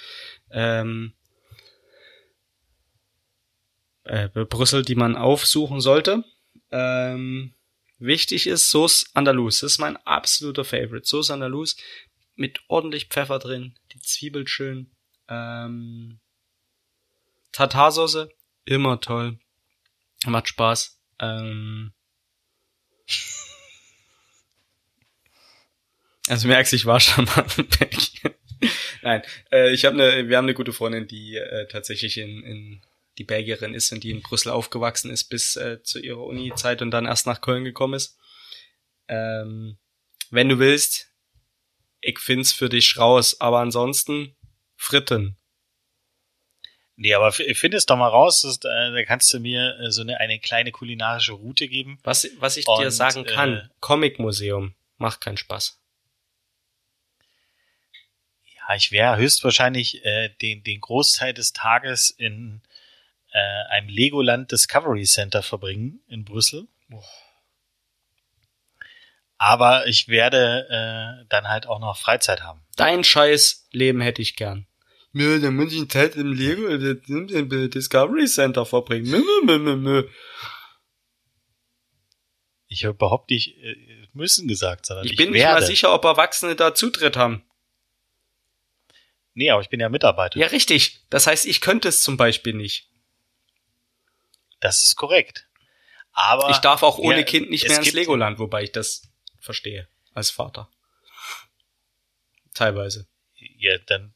[0.50, 1.12] ähm,
[4.04, 6.24] äh, Brüssel, die man aufsuchen sollte.
[6.70, 7.52] Ähm,
[7.98, 9.60] wichtig ist Sauce Andalus.
[9.60, 11.06] Das ist mein absoluter Favorite.
[11.06, 11.76] Sauce Andalus
[12.36, 14.90] mit ordentlich Pfeffer drin, die Zwiebel schön.
[15.28, 16.20] Ähm,
[17.52, 18.28] Tartarsauce,
[18.64, 19.38] immer toll.
[20.26, 20.98] Macht Spaß.
[21.18, 21.92] Ähm,
[26.28, 28.34] also merkst, ich war schon mal in Belgien.
[29.02, 29.22] Nein,
[29.52, 32.82] äh, ich habe eine, wir haben eine gute Freundin, die äh, tatsächlich in, in
[33.18, 36.90] die Belgierin ist und die in Brüssel aufgewachsen ist bis äh, zu ihrer Uni-Zeit und
[36.90, 38.18] dann erst nach Köln gekommen ist.
[39.08, 39.78] Ähm,
[40.30, 41.12] wenn du willst,
[42.00, 44.34] ich find's für dich raus, aber ansonsten
[44.76, 45.36] Fritten.
[46.96, 50.02] Nee, aber find es doch mal raus, dass, äh, da kannst du mir äh, so
[50.02, 51.98] eine, eine kleine kulinarische Route geben.
[52.04, 55.80] Was, was ich und, dir sagen kann, äh, Comic-Museum macht keinen Spaß.
[58.66, 62.62] Ja, ich wäre höchstwahrscheinlich äh, den, den Großteil des Tages in
[63.32, 63.38] äh,
[63.70, 66.66] einem Legoland Discovery Center verbringen in Brüssel.
[66.92, 67.02] Oh.
[69.36, 72.64] Aber ich werde äh, dann halt auch noch Freizeit haben.
[72.76, 74.66] Dein scheiß Leben hätte ich gern.
[75.12, 79.10] Mö, dann muss ich Zeit im Lego im Discovery Center verbringen.
[79.10, 80.08] Mö, mö, mö, mö.
[82.66, 83.76] Ich habe überhaupt nicht äh,
[84.12, 87.44] müssen gesagt, sondern ich, ich bin nicht mal sicher, ob Erwachsene da Zutritt haben.
[89.34, 90.38] Nee, aber ich bin ja Mitarbeiter.
[90.38, 91.00] Ja, richtig.
[91.10, 92.88] Das heißt, ich könnte es zum Beispiel nicht.
[94.60, 95.46] Das ist korrekt.
[96.12, 99.10] Aber ich darf auch ohne ja, Kind nicht mehr ins Legoland, wobei ich das
[99.40, 100.70] verstehe als Vater.
[102.54, 103.08] Teilweise.
[103.58, 104.14] Ja, dann.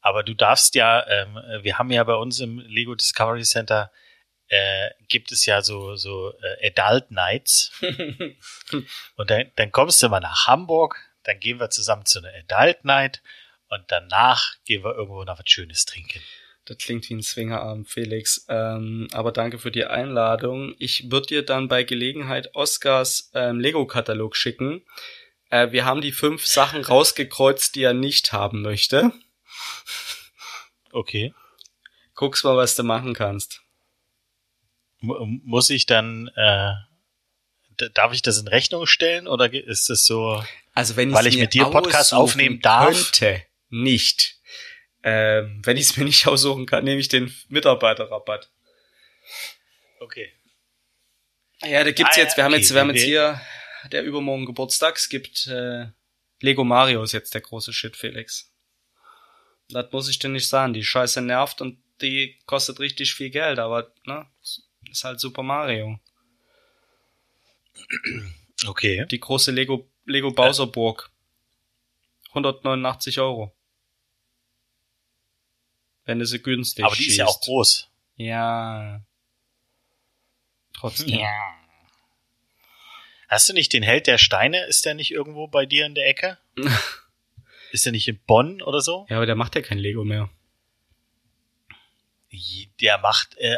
[0.00, 3.90] Aber du darfst ja, ähm, wir haben ja bei uns im Lego Discovery Center
[4.48, 7.72] äh, gibt es ja so so äh, Adult Nights
[9.16, 12.84] und dann, dann kommst du mal nach Hamburg, dann gehen wir zusammen zu einer Adult
[12.84, 13.20] Night
[13.68, 16.20] und danach gehen wir irgendwo noch was Schönes trinken.
[16.66, 18.44] Das klingt wie ein Swingerabend, Felix.
[18.48, 20.74] Ähm, aber danke für die Einladung.
[20.78, 24.84] Ich würde dir dann bei Gelegenheit Oscars ähm, Lego-Katalog schicken.
[25.48, 29.12] Äh, wir haben die fünf Sachen rausgekreuzt, die er nicht haben möchte.
[30.90, 31.32] Okay.
[32.16, 33.62] Guck's mal, was du machen kannst.
[35.02, 36.72] M muss ich dann, äh,
[37.94, 40.42] darf ich das in Rechnung stellen oder ist das so,
[40.74, 43.12] also wenn weil ich mit dir Podcast aufnehmen darf?
[43.12, 44.40] Könnte, nicht.
[45.02, 48.50] Ähm, wenn ich es mir nicht aussuchen kann, nehme ich den Mitarbeiterrabatt.
[50.00, 50.32] Okay.
[51.62, 53.40] Ja, da gibt's ah, jetzt, wir haben okay, jetzt, wir haben jetzt hier
[53.90, 54.96] der übermorgen Geburtstag.
[54.96, 55.86] Es gibt äh,
[56.40, 58.52] Lego Mario ist jetzt der große Shit, Felix.
[59.68, 60.74] Das muss ich dir nicht sagen.
[60.74, 64.26] Die Scheiße nervt und die kostet richtig viel Geld, aber ne,
[64.90, 65.98] ist halt Super Mario.
[68.66, 69.06] Okay.
[69.06, 71.10] Die große Lego Lego Bowser Burg.
[72.36, 73.56] 189 Euro.
[76.04, 77.12] Wenn du sie günstig Aber die schießt.
[77.12, 77.90] ist ja auch groß.
[78.16, 79.00] Ja.
[80.74, 81.18] Trotzdem.
[81.18, 81.54] Ja.
[83.28, 84.64] Hast du nicht den Held der Steine?
[84.66, 86.38] Ist der nicht irgendwo bei dir in der Ecke?
[87.72, 89.06] ist der nicht in Bonn oder so?
[89.08, 90.30] Ja, aber der macht ja kein Lego mehr.
[92.80, 93.56] Der macht äh,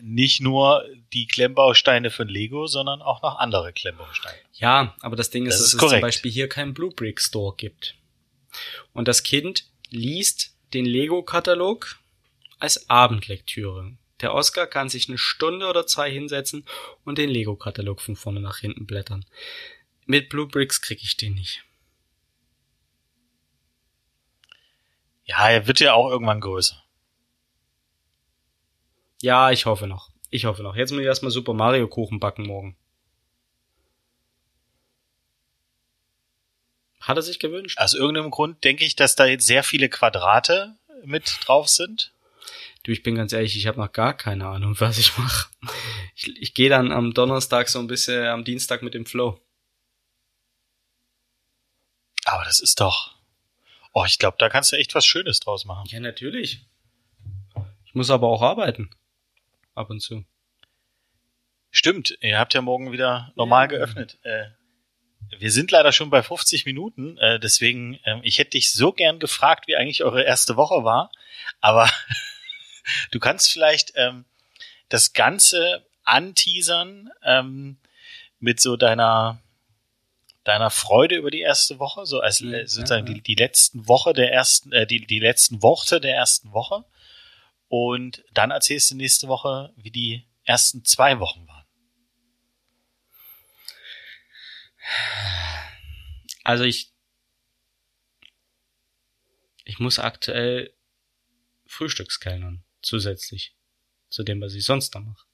[0.00, 4.38] nicht nur die Klemmbausteine von Lego, sondern auch noch andere Klemmbausteine.
[4.54, 7.20] Ja, aber das Ding ist, das dass ist es zum Beispiel hier keinen Blue Brick
[7.20, 7.96] Store gibt.
[8.92, 11.98] Und das Kind liest den Lego-Katalog
[12.58, 13.96] als Abendlektüre.
[14.20, 16.64] Der Oscar kann sich eine Stunde oder zwei hinsetzen
[17.04, 19.26] und den Lego-Katalog von vorne nach hinten blättern.
[20.06, 21.64] Mit Blue Bricks krieg ich den nicht.
[25.24, 26.82] Ja, er wird ja auch irgendwann größer.
[29.22, 30.10] Ja, ich hoffe noch.
[30.30, 30.74] Ich hoffe noch.
[30.74, 32.76] Jetzt muss ich erstmal Super Mario Kuchen backen morgen.
[37.02, 37.78] Hat er sich gewünscht?
[37.78, 42.12] Aus irgendeinem Grund denke ich, dass da jetzt sehr viele Quadrate mit drauf sind.
[42.84, 45.48] Du, ich bin ganz ehrlich, ich habe noch gar keine Ahnung, was ich mache.
[46.14, 49.40] Ich, ich gehe dann am Donnerstag so ein bisschen am Dienstag mit dem Flow.
[52.24, 53.16] Aber das ist doch.
[53.92, 55.88] Oh, ich glaube, da kannst du echt was Schönes draus machen.
[55.88, 56.64] Ja, natürlich.
[57.84, 58.90] Ich muss aber auch arbeiten.
[59.74, 60.24] Ab und zu.
[61.70, 63.78] Stimmt, ihr habt ja morgen wieder normal ja.
[63.78, 64.18] geöffnet.
[64.22, 64.46] Äh,
[65.38, 69.18] wir sind leider schon bei 50 Minuten, äh, deswegen, ähm, ich hätte dich so gern
[69.18, 71.10] gefragt, wie eigentlich eure erste Woche war,
[71.60, 71.90] aber
[73.10, 74.24] du kannst vielleicht ähm,
[74.88, 77.76] das Ganze anteasern ähm,
[78.40, 79.40] mit so deiner
[80.44, 83.06] deiner Freude über die erste Woche, so als äh, sozusagen.
[83.06, 86.84] Die, die letzten Woche der ersten, äh, die, die letzten Worte der ersten Woche.
[87.68, 91.61] Und dann erzählst du nächste Woche, wie die ersten zwei Wochen waren.
[96.44, 96.92] Also ich,
[99.64, 100.74] ich muss aktuell
[101.66, 103.54] Frühstückskellnern zusätzlich
[104.10, 105.26] zu dem, was ich sonst noch mache.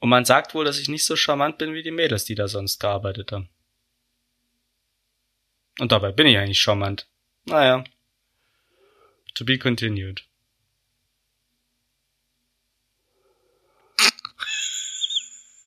[0.00, 2.46] Und man sagt wohl, dass ich nicht so charmant bin wie die Mädels, die da
[2.46, 3.48] sonst gearbeitet haben.
[5.80, 7.08] Und dabei bin ich eigentlich charmant.
[7.46, 7.84] Naja.
[9.34, 10.27] To be continued.